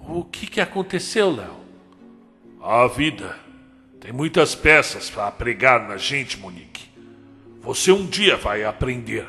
O 0.09 0.23
que, 0.23 0.47
que 0.47 0.61
aconteceu, 0.61 1.35
Léo? 1.35 1.57
A 2.62 2.87
vida 2.87 3.37
tem 3.99 4.12
muitas 4.12 4.55
peças 4.55 5.11
para 5.11 5.29
pregar 5.33 5.88
na 5.88 5.97
gente, 5.97 6.38
Monique. 6.38 6.88
Você 7.61 7.90
um 7.90 8.07
dia 8.07 8.37
vai 8.37 8.62
aprender. 8.62 9.27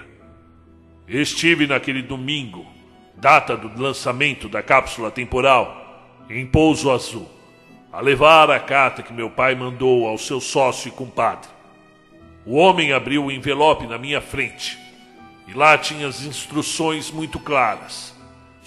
Estive 1.07 1.65
naquele 1.65 2.03
domingo, 2.03 2.67
data 3.15 3.57
do 3.57 3.81
lançamento 3.81 4.47
da 4.47 4.61
cápsula 4.61 5.09
temporal, 5.09 6.23
em 6.29 6.45
Pouso 6.45 6.91
Azul, 6.91 7.27
a 7.91 7.99
levar 7.99 8.51
a 8.51 8.59
carta 8.59 9.01
que 9.01 9.11
meu 9.11 9.31
pai 9.31 9.55
mandou 9.55 10.07
ao 10.07 10.19
seu 10.19 10.39
sócio 10.39 10.87
e 10.87 10.91
compadre. 10.91 11.49
O 12.45 12.57
homem 12.57 12.93
abriu 12.93 13.25
o 13.25 13.31
envelope 13.31 13.87
na 13.87 13.97
minha 13.97 14.21
frente 14.21 14.77
e 15.47 15.53
lá 15.55 15.75
tinha 15.79 16.07
as 16.07 16.21
instruções 16.21 17.09
muito 17.09 17.39
claras 17.39 18.18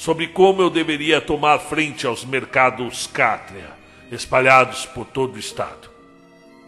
sobre 0.03 0.27
como 0.27 0.61
eu 0.61 0.69
deveria 0.69 1.21
tomar 1.21 1.61
frente 1.61 2.09
aos 2.09 2.25
mercados 2.25 3.07
cátria 3.07 3.71
espalhados 4.11 4.85
por 4.85 5.07
todo 5.07 5.37
o 5.37 5.39
estado. 5.39 5.89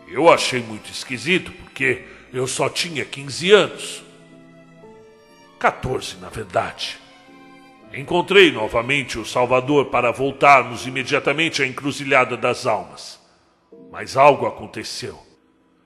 Eu 0.07 0.33
achei 0.33 0.62
muito 0.62 0.88
esquisito 0.88 1.51
porque 1.51 2.05
eu 2.33 2.47
só 2.47 2.68
tinha 2.68 3.05
15 3.05 3.51
anos. 3.51 4.05
14, 5.59 6.18
na 6.18 6.29
verdade. 6.29 6.97
Encontrei 7.92 8.53
novamente 8.53 9.18
o 9.18 9.25
Salvador 9.25 9.87
para 9.87 10.12
voltarmos 10.12 10.87
imediatamente 10.87 11.61
à 11.61 11.66
encruzilhada 11.66 12.37
das 12.37 12.68
almas. 12.68 13.18
Mas 13.90 14.16
algo 14.16 14.47
aconteceu. 14.47 15.18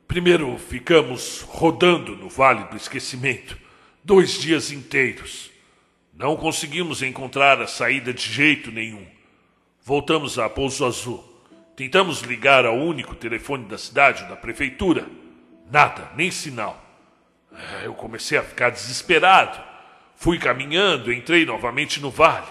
Primeiro 0.06 0.58
ficamos 0.58 1.46
rodando 1.48 2.14
no 2.14 2.28
Vale 2.28 2.64
do 2.64 2.76
Esquecimento, 2.76 3.56
dois 4.04 4.38
dias 4.38 4.70
inteiros. 4.70 5.56
Não 6.18 6.36
conseguimos 6.36 7.00
encontrar 7.00 7.62
a 7.62 7.68
saída 7.68 8.12
de 8.12 8.22
jeito 8.22 8.72
nenhum. 8.72 9.06
Voltamos 9.84 10.36
a 10.36 10.48
Pouso 10.48 10.84
Azul. 10.84 11.24
Tentamos 11.76 12.22
ligar 12.22 12.66
ao 12.66 12.76
único 12.76 13.14
telefone 13.14 13.66
da 13.66 13.78
cidade, 13.78 14.24
da 14.24 14.34
prefeitura. 14.34 15.06
Nada, 15.70 16.10
nem 16.16 16.28
sinal. 16.28 16.84
É, 17.52 17.86
eu 17.86 17.94
comecei 17.94 18.36
a 18.36 18.42
ficar 18.42 18.70
desesperado. 18.70 19.62
Fui 20.16 20.40
caminhando, 20.40 21.12
entrei 21.12 21.46
novamente 21.46 22.00
no 22.00 22.10
vale. 22.10 22.48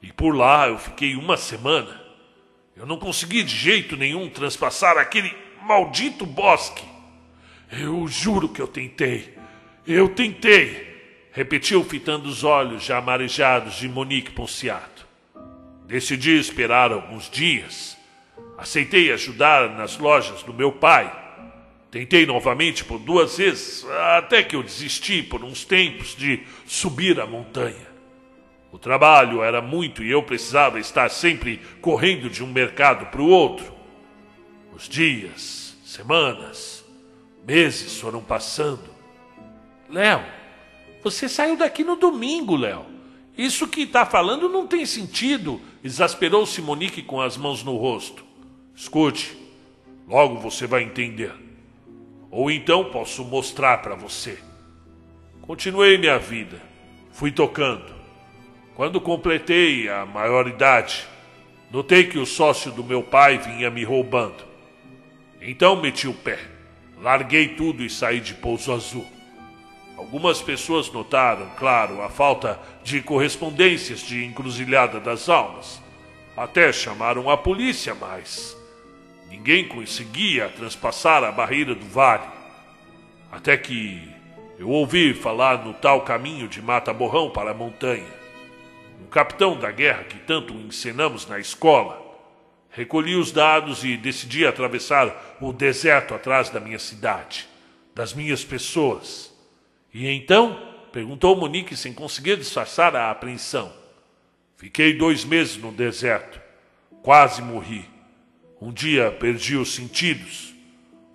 E 0.00 0.10
por 0.10 0.34
lá 0.34 0.68
eu 0.68 0.78
fiquei 0.78 1.14
uma 1.14 1.36
semana. 1.36 2.02
Eu 2.74 2.86
não 2.86 2.96
consegui 2.96 3.42
de 3.42 3.54
jeito 3.54 3.98
nenhum 3.98 4.30
transpassar 4.30 4.96
aquele 4.96 5.30
maldito 5.60 6.24
bosque. 6.24 6.82
Eu 7.70 8.08
juro 8.08 8.48
que 8.48 8.62
eu 8.62 8.66
tentei. 8.66 9.36
Eu 9.86 10.08
tentei, 10.08 10.93
repetiu 11.34 11.82
fitando 11.82 12.28
os 12.28 12.44
olhos 12.44 12.84
já 12.84 13.00
marejados 13.00 13.74
de 13.74 13.88
Monique 13.88 14.30
Ponciato. 14.30 15.04
Decidi 15.84 16.38
esperar 16.38 16.92
alguns 16.92 17.28
dias. 17.28 17.98
Aceitei 18.56 19.12
ajudar 19.12 19.68
nas 19.70 19.98
lojas 19.98 20.44
do 20.44 20.54
meu 20.54 20.70
pai. 20.70 21.12
Tentei 21.90 22.24
novamente 22.24 22.84
por 22.84 23.00
duas 23.00 23.36
vezes, 23.36 23.84
até 24.16 24.44
que 24.44 24.54
eu 24.54 24.62
desisti 24.62 25.24
por 25.24 25.42
uns 25.42 25.64
tempos 25.64 26.14
de 26.14 26.40
subir 26.66 27.20
a 27.20 27.26
montanha. 27.26 27.94
O 28.70 28.78
trabalho 28.78 29.42
era 29.42 29.60
muito 29.60 30.04
e 30.04 30.10
eu 30.10 30.22
precisava 30.22 30.78
estar 30.78 31.08
sempre 31.08 31.60
correndo 31.80 32.30
de 32.30 32.44
um 32.44 32.52
mercado 32.52 33.06
para 33.06 33.20
o 33.20 33.28
outro. 33.28 33.74
Os 34.72 34.88
dias, 34.88 35.76
semanas, 35.84 36.84
meses 37.44 38.00
foram 38.00 38.22
passando. 38.22 38.94
Léo, 39.88 40.24
você 41.04 41.28
saiu 41.28 41.54
daqui 41.54 41.84
no 41.84 41.96
domingo, 41.96 42.56
Léo. 42.56 42.86
Isso 43.36 43.68
que 43.68 43.82
está 43.82 44.06
falando 44.06 44.48
não 44.48 44.66
tem 44.66 44.86
sentido, 44.86 45.60
exasperou-se 45.82 46.62
Monique 46.62 47.02
com 47.02 47.20
as 47.20 47.36
mãos 47.36 47.62
no 47.62 47.76
rosto. 47.76 48.24
Escute, 48.74 49.36
logo 50.08 50.38
você 50.38 50.66
vai 50.66 50.82
entender. 50.82 51.32
Ou 52.30 52.50
então 52.50 52.90
posso 52.90 53.22
mostrar 53.22 53.82
para 53.82 53.94
você. 53.94 54.38
Continuei 55.42 55.98
minha 55.98 56.18
vida, 56.18 56.60
fui 57.12 57.30
tocando. 57.30 57.92
Quando 58.74 58.98
completei 59.00 59.90
a 59.90 60.06
maioridade, 60.06 61.06
notei 61.70 62.04
que 62.04 62.18
o 62.18 62.24
sócio 62.24 62.72
do 62.72 62.82
meu 62.82 63.02
pai 63.02 63.36
vinha 63.36 63.70
me 63.70 63.84
roubando. 63.84 64.42
Então 65.40 65.76
meti 65.76 66.08
o 66.08 66.14
pé, 66.14 66.38
larguei 67.02 67.48
tudo 67.48 67.84
e 67.84 67.90
saí 67.90 68.20
de 68.20 68.32
Pouso 68.32 68.72
Azul. 68.72 69.13
Algumas 69.96 70.42
pessoas 70.42 70.90
notaram, 70.90 71.50
claro, 71.56 72.02
a 72.02 72.08
falta 72.08 72.58
de 72.82 73.00
correspondências 73.00 74.00
de 74.00 74.24
Encruzilhada 74.24 74.98
das 75.00 75.28
Almas. 75.28 75.80
Até 76.36 76.72
chamaram 76.72 77.30
a 77.30 77.36
polícia, 77.36 77.94
mas 77.94 78.56
ninguém 79.28 79.68
conseguia 79.68 80.48
transpassar 80.48 81.22
a 81.22 81.30
barreira 81.30 81.74
do 81.74 81.86
vale. 81.86 82.26
Até 83.30 83.56
que 83.56 84.08
eu 84.58 84.68
ouvi 84.68 85.14
falar 85.14 85.64
no 85.64 85.74
tal 85.74 86.02
caminho 86.02 86.48
de 86.48 86.60
Mata 86.60 86.92
Borrão 86.92 87.30
para 87.30 87.52
a 87.52 87.54
montanha 87.54 88.24
capitão 89.14 89.56
da 89.56 89.70
guerra 89.70 90.02
que 90.02 90.18
tanto 90.18 90.52
ensinamos 90.52 91.24
na 91.28 91.38
escola, 91.38 92.02
recolhi 92.68 93.14
os 93.14 93.30
dados 93.30 93.84
e 93.84 93.96
decidi 93.96 94.44
atravessar 94.44 95.36
o 95.40 95.52
deserto 95.52 96.14
atrás 96.14 96.50
da 96.50 96.58
minha 96.58 96.80
cidade, 96.80 97.46
das 97.94 98.12
minhas 98.12 98.42
pessoas. 98.42 99.32
E 99.94 100.08
então? 100.08 100.60
perguntou 100.90 101.36
Monique 101.36 101.76
sem 101.76 101.92
conseguir 101.92 102.36
disfarçar 102.36 102.96
a 102.96 103.12
apreensão. 103.12 103.72
Fiquei 104.56 104.92
dois 104.92 105.24
meses 105.24 105.56
no 105.56 105.70
deserto. 105.70 106.40
Quase 107.00 107.40
morri. 107.40 107.88
Um 108.60 108.72
dia 108.72 109.12
perdi 109.12 109.56
os 109.56 109.72
sentidos. 109.72 110.52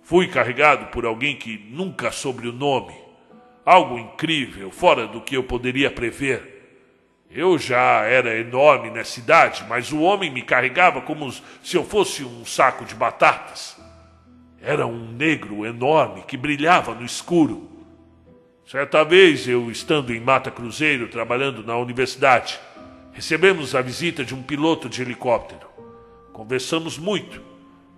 Fui 0.02 0.28
carregado 0.28 0.86
por 0.86 1.04
alguém 1.04 1.36
que 1.36 1.58
nunca 1.70 2.10
soube 2.10 2.48
o 2.48 2.52
nome. 2.52 2.94
Algo 3.66 3.98
incrível, 3.98 4.70
fora 4.70 5.06
do 5.06 5.20
que 5.20 5.36
eu 5.36 5.42
poderia 5.42 5.90
prever. 5.90 6.50
Eu 7.30 7.58
já 7.58 8.04
era 8.04 8.38
enorme 8.38 8.90
nessa 8.90 9.20
idade, 9.20 9.64
mas 9.68 9.92
o 9.92 10.00
homem 10.00 10.30
me 10.30 10.42
carregava 10.42 11.02
como 11.02 11.30
se 11.30 11.76
eu 11.76 11.84
fosse 11.84 12.24
um 12.24 12.44
saco 12.44 12.84
de 12.84 12.94
batatas. 12.94 13.76
Era 14.60 14.86
um 14.86 15.12
negro 15.12 15.66
enorme 15.66 16.22
que 16.22 16.36
brilhava 16.36 16.94
no 16.94 17.04
escuro. 17.04 17.70
Certa 18.70 19.02
vez, 19.02 19.48
eu 19.48 19.68
estando 19.68 20.14
em 20.14 20.20
Mata 20.20 20.48
Cruzeiro, 20.48 21.08
trabalhando 21.08 21.64
na 21.64 21.76
universidade, 21.76 22.60
recebemos 23.12 23.74
a 23.74 23.82
visita 23.82 24.24
de 24.24 24.32
um 24.32 24.44
piloto 24.44 24.88
de 24.88 25.02
helicóptero. 25.02 25.66
Conversamos 26.32 26.96
muito. 26.96 27.42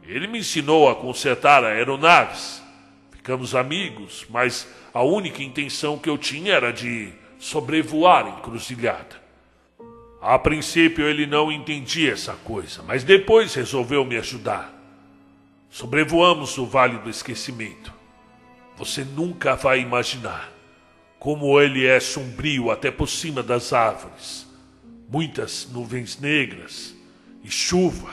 Ele 0.03 0.27
me 0.27 0.39
ensinou 0.39 0.89
a 0.89 0.95
consertar 0.95 1.63
aeronaves. 1.63 2.63
Ficamos 3.11 3.55
amigos, 3.55 4.25
mas 4.31 4.67
a 4.95 5.03
única 5.03 5.43
intenção 5.43 5.99
que 5.99 6.09
eu 6.09 6.17
tinha 6.17 6.55
era 6.55 6.73
de 6.73 7.13
sobrevoar 7.39 8.39
encruzilhada. 8.39 9.21
A 10.23 10.39
princípio 10.39 11.05
ele 11.05 11.27
não 11.27 11.53
entendia 11.53 12.13
essa 12.13 12.33
coisa, 12.33 12.83
mas 12.83 13.05
depois 13.05 13.55
resolveu 13.55 14.07
me 14.07 14.17
ajudar. 14.17 14.73
Sobrevoamos 15.69 16.57
o 16.57 16.65
Vale 16.65 16.97
do 16.97 17.11
Esquecimento. 17.11 17.93
Você 18.79 19.05
nunca 19.05 19.55
vai 19.55 19.79
imaginar 19.79 20.52
como 21.23 21.61
ele 21.61 21.87
é 21.87 22.01
sombrio 22.01 22.69
até 22.69 22.91
por 22.91 23.09
cima 23.09 23.45
das 23.45 23.73
árvores. 23.73 24.45
Muitas 25.09 25.69
nuvens 25.71 26.19
negras, 26.19 26.97
e 27.45 27.49
chuva, 27.49 28.13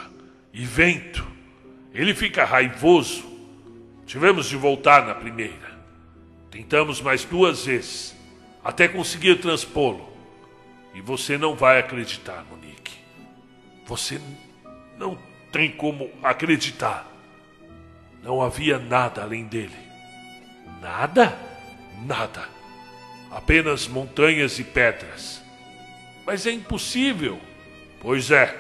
e 0.54 0.64
vento. 0.64 1.26
Ele 1.92 2.14
fica 2.14 2.46
raivoso. 2.46 3.26
Tivemos 4.06 4.48
de 4.48 4.56
voltar 4.56 5.08
na 5.08 5.16
primeira. 5.16 5.76
Tentamos 6.52 7.02
mais 7.02 7.26
duas 7.26 7.66
vezes, 7.66 8.16
até 8.64 8.88
conseguir 8.88 9.40
transpô-lo. 9.40 10.08
E 10.94 11.02
você 11.02 11.36
não 11.36 11.56
vai 11.56 11.80
acreditar, 11.80 12.46
Monique. 12.48 12.94
Você 13.88 14.22
não 15.00 15.18
tem 15.52 15.72
como 15.72 16.12
acreditar. 16.22 17.12
Não 18.22 18.40
havia 18.40 18.78
nada 18.78 19.24
além 19.24 19.46
dele. 19.46 19.80
Nada? 20.80 21.36
Nada. 22.06 22.59
Apenas 23.32 23.88
montanhas 23.88 24.58
e 24.60 24.64
pedras. 24.64 25.42
Mas 26.26 26.46
é 26.48 26.52
impossível. 26.52 27.40
Pois 28.02 28.32
é. 28.32 28.56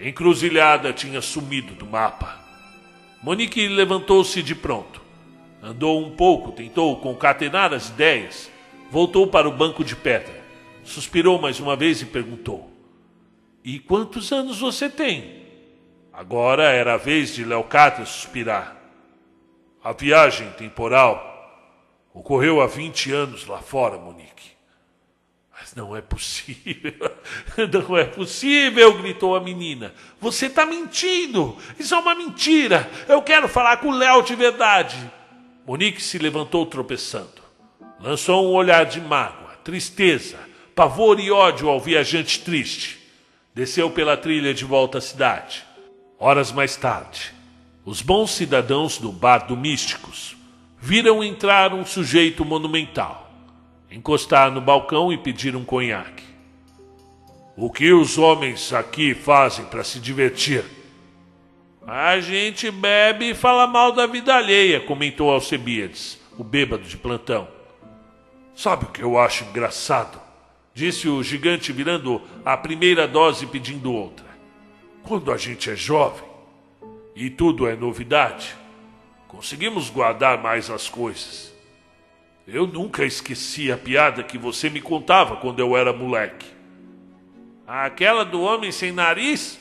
Encruzilhada 0.00 0.92
tinha 0.92 1.20
sumido 1.20 1.74
do 1.74 1.86
mapa. 1.86 2.38
Monique 3.22 3.68
levantou-se 3.68 4.42
de 4.42 4.54
pronto. 4.54 5.00
Andou 5.62 6.00
um 6.04 6.16
pouco, 6.16 6.52
tentou 6.52 6.98
concatenar 7.00 7.74
as 7.74 7.90
ideias. 7.90 8.50
Voltou 8.90 9.26
para 9.26 9.48
o 9.48 9.52
banco 9.52 9.84
de 9.84 9.94
pedra. 9.94 10.42
Suspirou 10.82 11.40
mais 11.40 11.60
uma 11.60 11.76
vez 11.76 12.00
e 12.00 12.06
perguntou: 12.06 12.70
E 13.62 13.78
quantos 13.78 14.32
anos 14.32 14.58
você 14.58 14.88
tem? 14.88 15.40
Agora 16.12 16.64
era 16.64 16.94
a 16.94 16.96
vez 16.96 17.34
de 17.34 17.44
Leocádia 17.44 18.04
suspirar. 18.04 18.76
A 19.82 19.92
viagem 19.92 20.50
temporal 20.52 21.29
ocorreu 22.20 22.60
há 22.60 22.66
20 22.66 23.12
anos 23.12 23.46
lá 23.46 23.62
fora, 23.62 23.96
Monique. 23.96 24.50
Mas 25.58 25.74
não 25.74 25.96
é 25.96 26.02
possível. 26.02 27.10
Não 27.72 27.96
é 27.96 28.04
possível, 28.04 28.96
gritou 28.98 29.36
a 29.36 29.40
menina. 29.40 29.92
Você 30.20 30.46
está 30.46 30.64
mentindo. 30.64 31.56
Isso 31.78 31.94
é 31.94 31.98
uma 31.98 32.14
mentira. 32.14 32.90
Eu 33.06 33.20
quero 33.20 33.46
falar 33.48 33.76
com 33.78 33.88
o 33.88 33.94
Léo 33.94 34.22
de 34.22 34.34
verdade. 34.34 34.96
Monique 35.66 36.02
se 36.02 36.18
levantou 36.18 36.64
tropeçando. 36.64 37.42
Lançou 37.98 38.46
um 38.46 38.54
olhar 38.54 38.86
de 38.86 39.00
mágoa, 39.00 39.56
tristeza, 39.62 40.38
pavor 40.74 41.20
e 41.20 41.30
ódio 41.30 41.68
ao 41.68 41.78
viajante 41.78 42.40
triste. 42.40 42.98
Desceu 43.54 43.90
pela 43.90 44.16
trilha 44.16 44.54
de 44.54 44.64
volta 44.64 44.98
à 44.98 45.00
cidade. 45.00 45.62
Horas 46.18 46.52
mais 46.52 46.76
tarde, 46.76 47.34
os 47.84 48.00
bons 48.00 48.30
cidadãos 48.30 48.96
do 48.96 49.12
Bar 49.12 49.46
do 49.46 49.56
Místicos 49.56 50.39
viram 50.80 51.22
entrar 51.22 51.74
um 51.74 51.84
sujeito 51.84 52.44
monumental, 52.44 53.30
encostar 53.90 54.50
no 54.50 54.60
balcão 54.60 55.12
e 55.12 55.18
pedir 55.18 55.54
um 55.54 55.64
conhaque. 55.64 56.24
O 57.56 57.70
que 57.70 57.92
os 57.92 58.16
homens 58.16 58.72
aqui 58.72 59.14
fazem 59.14 59.66
para 59.66 59.84
se 59.84 60.00
divertir? 60.00 60.64
A 61.86 62.18
gente 62.20 62.70
bebe 62.70 63.30
e 63.30 63.34
fala 63.34 63.66
mal 63.66 63.92
da 63.92 64.06
vida 64.06 64.34
alheia, 64.34 64.80
comentou 64.80 65.30
Alcebiades, 65.30 66.18
o 66.38 66.42
bêbado 66.42 66.84
de 66.84 66.96
plantão. 66.96 67.46
Sabe 68.54 68.84
o 68.84 68.88
que 68.88 69.02
eu 69.02 69.18
acho 69.18 69.44
engraçado? 69.44 70.30
disse 70.72 71.08
o 71.08 71.22
gigante, 71.22 71.72
virando 71.72 72.22
a 72.44 72.56
primeira 72.56 73.06
dose 73.06 73.44
e 73.44 73.48
pedindo 73.48 73.92
outra. 73.92 74.24
Quando 75.02 75.30
a 75.32 75.36
gente 75.36 75.68
é 75.68 75.76
jovem 75.76 76.24
e 77.14 77.28
tudo 77.28 77.66
é 77.66 77.76
novidade, 77.76 78.56
conseguimos 79.30 79.88
guardar 79.88 80.42
mais 80.42 80.68
as 80.68 80.88
coisas. 80.88 81.54
Eu 82.48 82.66
nunca 82.66 83.04
esqueci 83.04 83.70
a 83.70 83.78
piada 83.78 84.24
que 84.24 84.36
você 84.36 84.68
me 84.68 84.80
contava 84.80 85.36
quando 85.36 85.60
eu 85.60 85.76
era 85.76 85.92
moleque. 85.92 86.48
Aquela 87.64 88.24
do 88.24 88.42
homem 88.42 88.72
sem 88.72 88.90
nariz? 88.90 89.56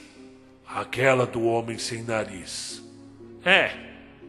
Aquela 0.68 1.28
do 1.28 1.44
homem 1.44 1.78
sem 1.78 2.02
nariz. 2.02 2.84
É, 3.46 3.72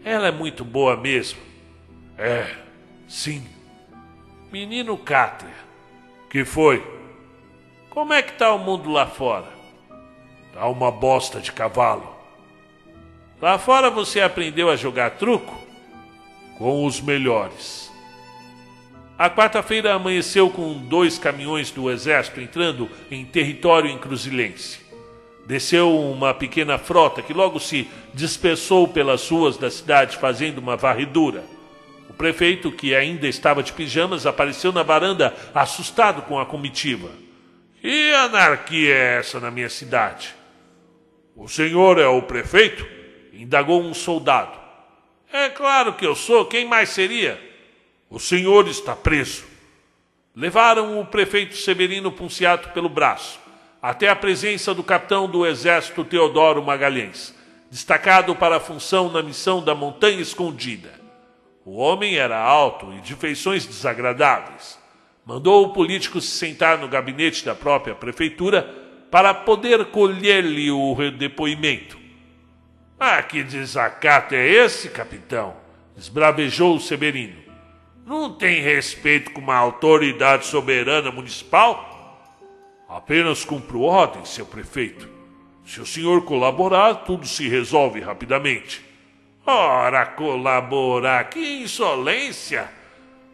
ela 0.05 0.29
é 0.29 0.31
muito 0.31 0.63
boa 0.63 0.95
mesmo. 0.95 1.41
É, 2.19 2.55
sim. 3.09 3.43
Menino 4.53 4.99
Cátria, 4.99 5.55
que 6.29 6.45
foi? 6.45 6.87
Como 7.89 8.13
é 8.13 8.21
que 8.21 8.35
tá 8.35 8.53
o 8.53 8.59
mundo 8.59 8.91
lá 8.91 9.07
fora? 9.07 9.49
Tá 10.53 10.69
uma 10.69 10.91
bosta 10.91 11.41
de 11.41 11.51
cavalo. 11.51 12.20
Lá 13.41 13.59
fora 13.59 13.89
você 13.89 14.21
aprendeu 14.21 14.69
a 14.69 14.77
jogar 14.77 15.13
truco? 15.13 15.59
Com 16.59 16.85
os 16.85 17.01
melhores. 17.01 17.91
A 19.17 19.31
quarta-feira 19.31 19.95
amanheceu 19.95 20.51
com 20.51 20.75
dois 20.75 21.19
caminhões 21.19 21.71
do 21.71 21.91
exército 21.91 22.41
entrando 22.41 22.89
em 23.11 23.25
território 23.25 23.91
encruzilhense. 23.91 24.81
Desceu 25.47 25.99
uma 25.99 26.35
pequena 26.35 26.77
frota 26.77 27.23
que 27.23 27.33
logo 27.33 27.59
se 27.59 27.89
dispersou 28.13 28.87
pelas 28.87 29.27
ruas 29.29 29.57
da 29.57 29.71
cidade 29.71 30.19
fazendo 30.19 30.59
uma 30.59 30.77
varredura. 30.77 31.43
O 32.11 32.13
prefeito, 32.13 32.71
que 32.71 32.95
ainda 32.95 33.27
estava 33.27 33.63
de 33.63 33.73
pijamas, 33.73 34.27
apareceu 34.27 34.71
na 34.71 34.83
varanda 34.83 35.35
assustado 35.55 36.23
com 36.23 36.39
a 36.39 36.45
comitiva. 36.45 37.09
Que 37.81 38.13
anarquia 38.13 38.95
é 38.95 39.19
essa 39.19 39.41
na 39.41 39.51
minha 39.51 39.71
cidade? 39.71 40.35
O 41.35 41.49
senhor 41.49 41.99
é 41.99 42.07
o 42.07 42.21
prefeito? 42.21 43.00
Indagou 43.41 43.83
um 43.83 43.95
soldado. 43.95 44.59
É 45.33 45.49
claro 45.49 45.95
que 45.95 46.07
eu 46.07 46.15
sou, 46.15 46.45
quem 46.45 46.67
mais 46.67 46.91
seria? 46.91 47.41
O 48.11 48.19
senhor 48.19 48.69
está 48.69 48.95
preso. 48.95 49.45
Levaram 50.35 51.01
o 51.01 51.07
prefeito 51.07 51.57
Severino 51.57 52.13
Punciato 52.13 52.71
pelo 52.71 52.89
braço, 52.89 53.41
até 53.81 54.09
a 54.09 54.17
presença 54.17 54.75
do 54.75 54.83
capitão 54.83 55.29
do 55.29 55.47
exército 55.47 56.05
Teodoro 56.05 56.63
Magalhães, 56.63 57.35
destacado 57.71 58.35
para 58.35 58.57
a 58.57 58.61
função 58.61 59.11
na 59.11 59.23
missão 59.23 59.63
da 59.63 59.75
Montanha 59.75 60.21
Escondida. 60.21 61.01
O 61.65 61.77
homem 61.77 62.17
era 62.17 62.39
alto 62.39 62.93
e 62.95 63.01
de 63.01 63.15
feições 63.15 63.65
desagradáveis. 63.65 64.79
Mandou 65.25 65.65
o 65.65 65.73
político 65.73 66.21
se 66.21 66.37
sentar 66.37 66.79
no 66.79 66.89
gabinete 66.89 67.45
da 67.45 67.55
própria 67.55 67.95
prefeitura 67.95 68.63
para 69.11 69.33
poder 69.33 69.87
colher-lhe 69.87 70.71
o 70.71 70.97
depoimento. 71.13 72.00
Ah, 73.03 73.23
que 73.23 73.43
desacato 73.43 74.35
é 74.35 74.47
esse, 74.47 74.91
capitão? 74.91 75.57
esbravejou 75.97 76.77
o 76.77 76.81
Severino. 76.81 77.41
Não 78.05 78.33
tem 78.33 78.61
respeito 78.61 79.31
com 79.31 79.41
uma 79.41 79.57
autoridade 79.57 80.45
soberana 80.45 81.11
municipal? 81.11 82.37
Apenas 82.87 83.43
cumpro 83.43 83.83
ordens, 83.83 84.29
seu 84.29 84.45
prefeito. 84.45 85.09
Se 85.65 85.81
o 85.81 85.87
senhor 85.87 86.27
colaborar, 86.27 87.05
tudo 87.07 87.27
se 87.27 87.49
resolve 87.49 88.01
rapidamente. 88.01 88.85
Ora, 89.47 90.05
colaborar, 90.05 91.25
que 91.31 91.63
insolência! 91.63 92.69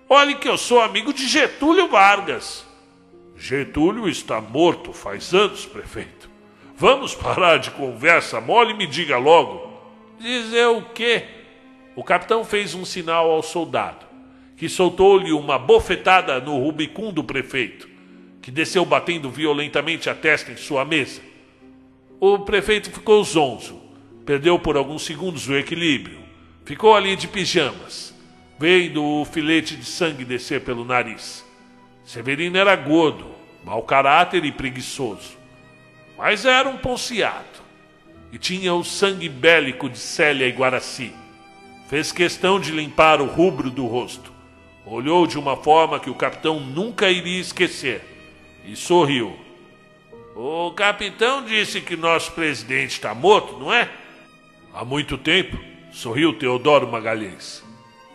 Olhe 0.08 0.36
que 0.36 0.48
eu 0.48 0.56
sou 0.56 0.80
amigo 0.80 1.12
de 1.12 1.26
Getúlio 1.26 1.88
Vargas. 1.88 2.64
Getúlio 3.36 4.08
está 4.08 4.40
morto 4.40 4.92
faz 4.92 5.34
anos, 5.34 5.66
prefeito. 5.66 6.35
Vamos 6.76 7.14
parar 7.14 7.58
de 7.58 7.70
conversa 7.70 8.40
mole 8.40 8.72
e 8.72 8.76
me 8.76 8.86
diga 8.86 9.16
logo. 9.18 9.72
Dizer 10.20 10.66
o 10.66 10.82
quê? 10.82 11.24
O 11.94 12.04
capitão 12.04 12.44
fez 12.44 12.74
um 12.74 12.84
sinal 12.84 13.30
ao 13.30 13.42
soldado, 13.42 14.06
que 14.56 14.68
soltou-lhe 14.68 15.32
uma 15.32 15.58
bofetada 15.58 16.40
no 16.40 16.58
rubicum 16.58 17.12
do 17.12 17.24
prefeito 17.24 17.96
que 18.46 18.50
desceu 18.52 18.84
batendo 18.84 19.28
violentamente 19.28 20.08
a 20.08 20.14
testa 20.14 20.52
em 20.52 20.56
sua 20.56 20.84
mesa. 20.84 21.20
O 22.20 22.38
prefeito 22.38 22.92
ficou 22.92 23.24
zonzo, 23.24 23.82
perdeu 24.24 24.56
por 24.56 24.76
alguns 24.76 25.04
segundos 25.04 25.48
o 25.48 25.56
equilíbrio, 25.56 26.20
ficou 26.64 26.94
ali 26.94 27.16
de 27.16 27.26
pijamas, 27.26 28.14
vendo 28.56 29.02
o 29.02 29.24
filete 29.24 29.74
de 29.74 29.84
sangue 29.84 30.24
descer 30.24 30.60
pelo 30.60 30.84
nariz. 30.84 31.44
Severino 32.04 32.56
era 32.56 32.76
gordo, 32.76 33.26
mau 33.64 33.82
caráter 33.82 34.44
e 34.44 34.52
preguiçoso, 34.52 35.36
mas 36.16 36.44
era 36.44 36.68
um 36.68 36.76
ponciado 36.76 37.66
e 38.32 38.38
tinha 38.38 38.74
o 38.74 38.84
sangue 38.84 39.28
bélico 39.28 39.88
de 39.88 39.98
Célia 39.98 40.46
e 40.46 40.52
Guaraci. 40.52 41.12
Fez 41.88 42.10
questão 42.10 42.58
de 42.58 42.72
limpar 42.72 43.20
o 43.20 43.26
rubro 43.26 43.70
do 43.70 43.86
rosto. 43.86 44.32
Olhou 44.84 45.26
de 45.26 45.38
uma 45.38 45.56
forma 45.56 46.00
que 46.00 46.10
o 46.10 46.14
capitão 46.14 46.60
nunca 46.60 47.10
iria 47.10 47.40
esquecer 47.40 48.02
e 48.64 48.74
sorriu. 48.74 49.38
O 50.34 50.70
capitão 50.72 51.44
disse 51.44 51.80
que 51.80 51.96
nosso 51.96 52.32
presidente 52.32 52.90
está 52.90 53.14
morto, 53.14 53.56
não 53.58 53.72
é? 53.72 53.88
Há 54.74 54.84
muito 54.84 55.16
tempo, 55.16 55.58
sorriu 55.92 56.32
Teodoro 56.34 56.86
Magalhães. 56.86 57.64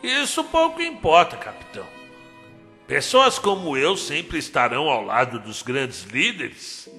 Isso 0.04 0.44
pouco 0.44 0.82
importa, 0.82 1.36
capitão. 1.36 1.86
Pessoas 2.88 3.40
como 3.40 3.78
eu 3.78 3.96
sempre 3.96 4.38
estarão 4.38 4.90
ao 4.90 5.04
lado 5.04 5.40
dos 5.40 5.64
grandes 5.64 6.04
líderes. 6.04 6.90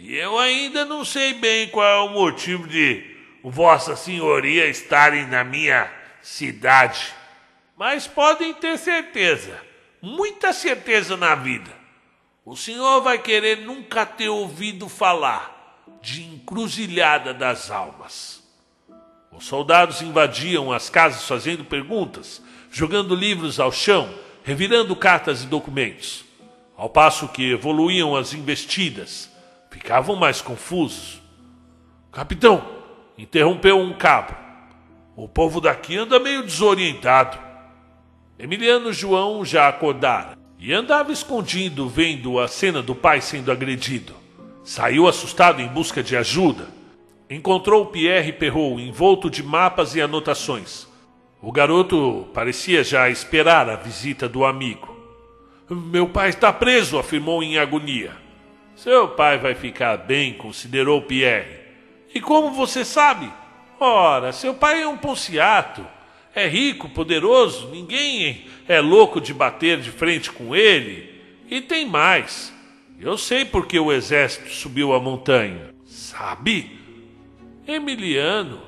E 0.00 0.14
eu 0.14 0.38
ainda 0.38 0.84
não 0.84 1.04
sei 1.04 1.34
bem 1.34 1.68
qual 1.68 1.84
é 1.84 2.08
o 2.08 2.12
motivo 2.12 2.68
de 2.68 3.04
Vossa 3.42 3.96
Senhoria 3.96 4.68
estarem 4.68 5.26
na 5.26 5.42
minha 5.42 5.90
cidade. 6.22 7.12
Mas 7.76 8.06
podem 8.06 8.54
ter 8.54 8.78
certeza, 8.78 9.60
muita 10.00 10.52
certeza 10.52 11.16
na 11.16 11.34
vida, 11.34 11.70
o 12.44 12.56
senhor 12.56 13.02
vai 13.02 13.18
querer 13.18 13.58
nunca 13.62 14.06
ter 14.06 14.28
ouvido 14.28 14.88
falar 14.88 15.84
de 16.00 16.22
encruzilhada 16.22 17.34
das 17.34 17.68
almas. 17.68 18.40
Os 19.32 19.46
soldados 19.46 20.00
invadiam 20.00 20.72
as 20.72 20.88
casas 20.88 21.26
fazendo 21.26 21.64
perguntas, 21.64 22.40
jogando 22.70 23.16
livros 23.16 23.58
ao 23.58 23.72
chão, 23.72 24.14
revirando 24.44 24.94
cartas 24.94 25.42
e 25.42 25.46
documentos. 25.46 26.24
Ao 26.76 26.88
passo 26.88 27.26
que 27.28 27.50
evoluíam 27.50 28.14
as 28.14 28.32
investidas, 28.32 29.28
ficavam 29.78 30.16
mais 30.16 30.42
confusos. 30.42 31.22
Capitão, 32.10 32.64
interrompeu 33.16 33.78
um 33.78 33.92
cabo. 33.92 34.34
O 35.14 35.28
povo 35.28 35.60
daqui 35.60 35.96
anda 35.96 36.18
meio 36.18 36.42
desorientado. 36.42 37.38
Emiliano 38.36 38.92
João 38.92 39.44
já 39.44 39.68
acordara 39.68 40.36
e 40.58 40.72
andava 40.72 41.12
escondido 41.12 41.88
vendo 41.88 42.40
a 42.40 42.48
cena 42.48 42.82
do 42.82 42.92
pai 42.92 43.20
sendo 43.20 43.52
agredido. 43.52 44.14
Saiu 44.64 45.06
assustado 45.06 45.62
em 45.62 45.68
busca 45.68 46.02
de 46.02 46.16
ajuda. 46.16 46.66
Encontrou 47.30 47.86
Pierre 47.86 48.32
Perrault 48.32 48.82
envolto 48.82 49.30
de 49.30 49.44
mapas 49.44 49.94
e 49.94 50.00
anotações. 50.00 50.88
O 51.40 51.52
garoto 51.52 52.26
parecia 52.34 52.82
já 52.82 53.08
esperar 53.08 53.70
a 53.70 53.76
visita 53.76 54.28
do 54.28 54.44
amigo. 54.44 54.96
Meu 55.70 56.08
pai 56.08 56.30
está 56.30 56.52
preso, 56.52 56.98
afirmou 56.98 57.44
em 57.44 57.58
agonia. 57.58 58.27
Seu 58.78 59.08
pai 59.08 59.38
vai 59.38 59.56
ficar 59.56 59.96
bem, 59.96 60.34
considerou 60.34 61.02
Pierre. 61.02 61.58
E 62.14 62.20
como 62.20 62.52
você 62.52 62.84
sabe? 62.84 63.28
Ora, 63.80 64.30
seu 64.30 64.54
pai 64.54 64.82
é 64.82 64.86
um 64.86 64.96
ponciato. 64.96 65.84
É 66.32 66.46
rico, 66.46 66.88
poderoso, 66.88 67.70
ninguém 67.72 68.46
é 68.68 68.80
louco 68.80 69.20
de 69.20 69.34
bater 69.34 69.80
de 69.80 69.90
frente 69.90 70.30
com 70.30 70.54
ele. 70.54 71.12
E 71.50 71.60
tem 71.60 71.88
mais. 71.88 72.54
Eu 73.00 73.18
sei 73.18 73.44
porque 73.44 73.80
o 73.80 73.90
exército 73.90 74.48
subiu 74.48 74.94
a 74.94 75.00
montanha. 75.00 75.74
Sabe? 75.84 76.78
Emiliano, 77.66 78.60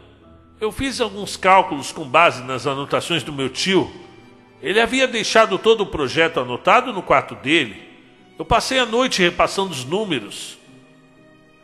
eu 0.60 0.72
fiz 0.72 1.00
alguns 1.00 1.36
cálculos 1.36 1.92
com 1.92 2.04
base 2.04 2.42
nas 2.42 2.66
anotações 2.66 3.22
do 3.22 3.32
meu 3.32 3.48
tio. 3.48 3.88
Ele 4.60 4.80
havia 4.80 5.06
deixado 5.06 5.56
todo 5.56 5.82
o 5.82 5.86
projeto 5.86 6.40
anotado 6.40 6.92
no 6.92 7.00
quarto 7.00 7.36
dele. 7.36 7.89
Eu 8.40 8.44
passei 8.46 8.78
a 8.78 8.86
noite 8.86 9.20
repassando 9.20 9.70
os 9.70 9.84
números. 9.84 10.56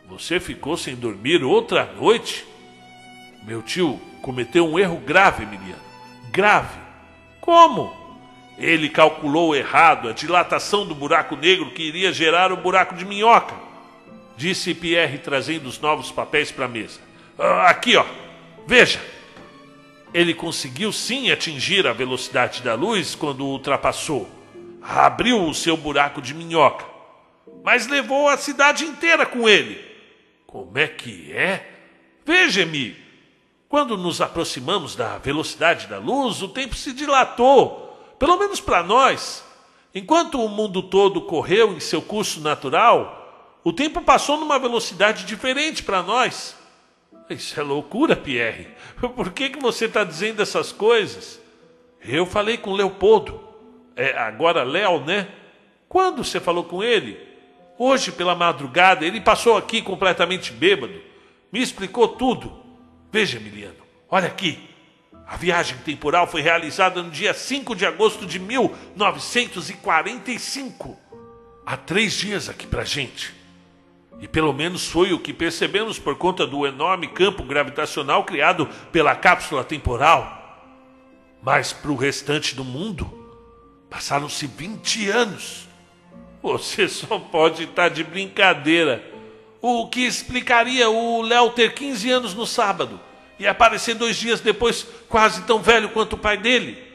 Você 0.07 0.39
ficou 0.39 0.77
sem 0.77 0.95
dormir 0.95 1.43
outra 1.43 1.91
noite? 1.99 2.45
Meu 3.41 3.63
tio 3.63 3.99
cometeu 4.21 4.63
um 4.63 4.77
erro 4.77 4.97
grave, 4.97 5.41
Emiliano 5.41 5.81
grave. 6.31 6.77
Como? 7.41 7.91
Ele 8.59 8.89
calculou 8.89 9.55
errado 9.55 10.07
a 10.07 10.13
dilatação 10.13 10.85
do 10.85 10.93
buraco 10.93 11.35
negro 11.35 11.71
que 11.71 11.81
iria 11.81 12.13
gerar 12.13 12.51
o 12.51 12.57
buraco 12.57 12.93
de 12.93 13.05
minhoca, 13.05 13.55
disse 14.37 14.75
Pierre 14.75 15.17
trazendo 15.17 15.65
os 15.65 15.79
novos 15.79 16.11
papéis 16.11 16.51
para 16.51 16.65
a 16.65 16.69
mesa. 16.69 16.99
Ah, 17.39 17.71
aqui, 17.71 17.97
ó. 17.97 18.05
Veja. 18.67 19.01
Ele 20.13 20.35
conseguiu 20.35 20.93
sim 20.93 21.31
atingir 21.31 21.87
a 21.87 21.91
velocidade 21.93 22.61
da 22.61 22.75
luz 22.75 23.15
quando 23.15 23.43
ultrapassou. 23.43 24.36
Abriu 24.89 25.43
o 25.43 25.53
seu 25.53 25.75
buraco 25.75 26.21
de 26.21 26.33
minhoca, 26.33 26.85
mas 27.61 27.87
levou 27.87 28.29
a 28.29 28.37
cidade 28.37 28.85
inteira 28.85 29.25
com 29.25 29.47
ele. 29.49 29.85
Como 30.45 30.77
é 30.77 30.87
que 30.87 31.33
é? 31.33 31.69
Veja-me, 32.25 32.95
quando 33.67 33.97
nos 33.97 34.21
aproximamos 34.21 34.95
da 34.95 35.17
velocidade 35.17 35.87
da 35.87 35.99
luz, 35.99 36.41
o 36.41 36.47
tempo 36.47 36.73
se 36.73 36.93
dilatou, 36.93 38.15
pelo 38.17 38.37
menos 38.37 38.61
para 38.61 38.81
nós. 38.81 39.43
Enquanto 39.93 40.41
o 40.41 40.47
mundo 40.47 40.81
todo 40.81 41.21
correu 41.21 41.73
em 41.73 41.81
seu 41.81 42.01
curso 42.01 42.39
natural, 42.39 43.59
o 43.65 43.73
tempo 43.73 44.01
passou 44.01 44.37
numa 44.37 44.57
velocidade 44.57 45.25
diferente 45.25 45.83
para 45.83 46.01
nós. 46.01 46.55
Isso 47.29 47.59
é 47.59 47.63
loucura, 47.63 48.15
Pierre. 48.15 48.69
Por 49.01 49.33
que, 49.33 49.49
que 49.49 49.59
você 49.59 49.83
está 49.85 50.05
dizendo 50.05 50.41
essas 50.41 50.71
coisas? 50.71 51.41
Eu 51.99 52.25
falei 52.25 52.57
com 52.57 52.71
Leopoldo. 52.71 53.46
É 53.97 54.15
agora 54.15 54.63
Léo, 54.63 55.03
né? 55.03 55.27
Quando 55.89 56.23
você 56.23 56.39
falou 56.39 56.63
com 56.63 56.81
ele? 56.83 57.19
Hoje, 57.79 58.11
pela 58.11 58.35
madrugada, 58.35 59.03
ele 59.05 59.19
passou 59.19 59.57
aqui 59.57 59.81
completamente 59.81 60.53
bêbado. 60.53 61.01
Me 61.51 61.59
explicou 61.61 62.07
tudo. 62.09 62.55
Veja, 63.11 63.37
Emiliano, 63.37 63.77
olha 64.07 64.27
aqui. 64.27 64.59
A 65.25 65.35
viagem 65.35 65.79
temporal 65.79 66.27
foi 66.27 66.41
realizada 66.41 67.01
no 67.01 67.09
dia 67.09 67.33
5 67.33 67.75
de 67.75 67.87
agosto 67.87 68.23
de 68.25 68.39
1945. 68.39 70.95
Há 71.65 71.75
três 71.75 72.13
dias 72.13 72.47
aqui 72.47 72.65
pra 72.67 72.85
gente. 72.85 73.35
E 74.19 74.27
pelo 74.27 74.53
menos 74.53 74.87
foi 74.87 75.11
o 75.11 75.19
que 75.19 75.33
percebemos 75.33 75.97
por 75.99 76.15
conta 76.15 76.45
do 76.45 76.67
enorme 76.67 77.07
campo 77.07 77.41
gravitacional 77.43 78.23
criado 78.23 78.67
pela 78.91 79.15
cápsula 79.15 79.63
temporal. 79.63 80.37
Mas 81.41 81.73
para 81.73 81.91
o 81.91 81.95
restante 81.95 82.55
do 82.55 82.63
mundo, 82.63 83.16
passaram-se 83.89 84.47
20 84.47 85.09
anos. 85.09 85.67
Você 86.41 86.87
só 86.87 87.19
pode 87.19 87.63
estar 87.63 87.89
de 87.89 88.03
brincadeira. 88.03 89.03
O 89.61 89.87
que 89.87 90.01
explicaria 90.01 90.89
o 90.89 91.21
Léo 91.21 91.51
ter 91.51 91.73
15 91.73 92.09
anos 92.11 92.33
no 92.33 92.45
sábado 92.45 92.99
e 93.39 93.47
aparecer 93.47 93.95
dois 93.95 94.15
dias 94.15 94.39
depois 94.39 94.87
quase 95.07 95.43
tão 95.43 95.61
velho 95.61 95.89
quanto 95.89 96.13
o 96.13 96.17
pai 96.17 96.37
dele. 96.37 96.87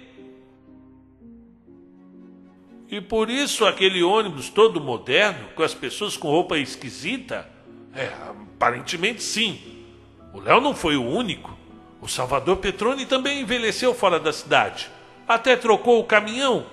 E 2.88 3.00
por 3.00 3.30
isso 3.30 3.64
aquele 3.64 4.02
ônibus 4.02 4.50
todo 4.50 4.80
moderno, 4.80 5.48
com 5.54 5.62
as 5.62 5.72
pessoas 5.72 6.16
com 6.16 6.28
roupa 6.28 6.58
esquisita? 6.58 7.48
É, 7.94 8.04
aparentemente 8.04 9.22
sim. 9.22 9.58
O 10.32 10.40
Léo 10.40 10.60
não 10.60 10.74
foi 10.74 10.96
o 10.96 11.06
único. 11.06 11.56
O 12.00 12.08
Salvador 12.08 12.58
Petrone 12.58 13.06
também 13.06 13.40
envelheceu 13.40 13.94
fora 13.94 14.20
da 14.20 14.32
cidade. 14.32 14.90
Até 15.26 15.56
trocou 15.56 16.00
o 16.00 16.04
caminhão. 16.04 16.66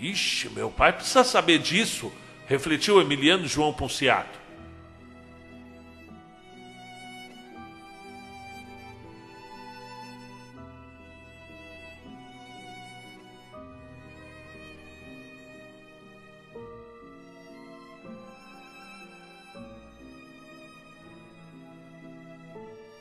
Ixi, 0.00 0.48
meu 0.48 0.70
pai 0.70 0.92
precisa 0.92 1.22
saber 1.22 1.58
disso, 1.58 2.10
refletiu 2.46 3.00
Emiliano 3.00 3.46
João 3.46 3.72
Ponciato. 3.72 4.39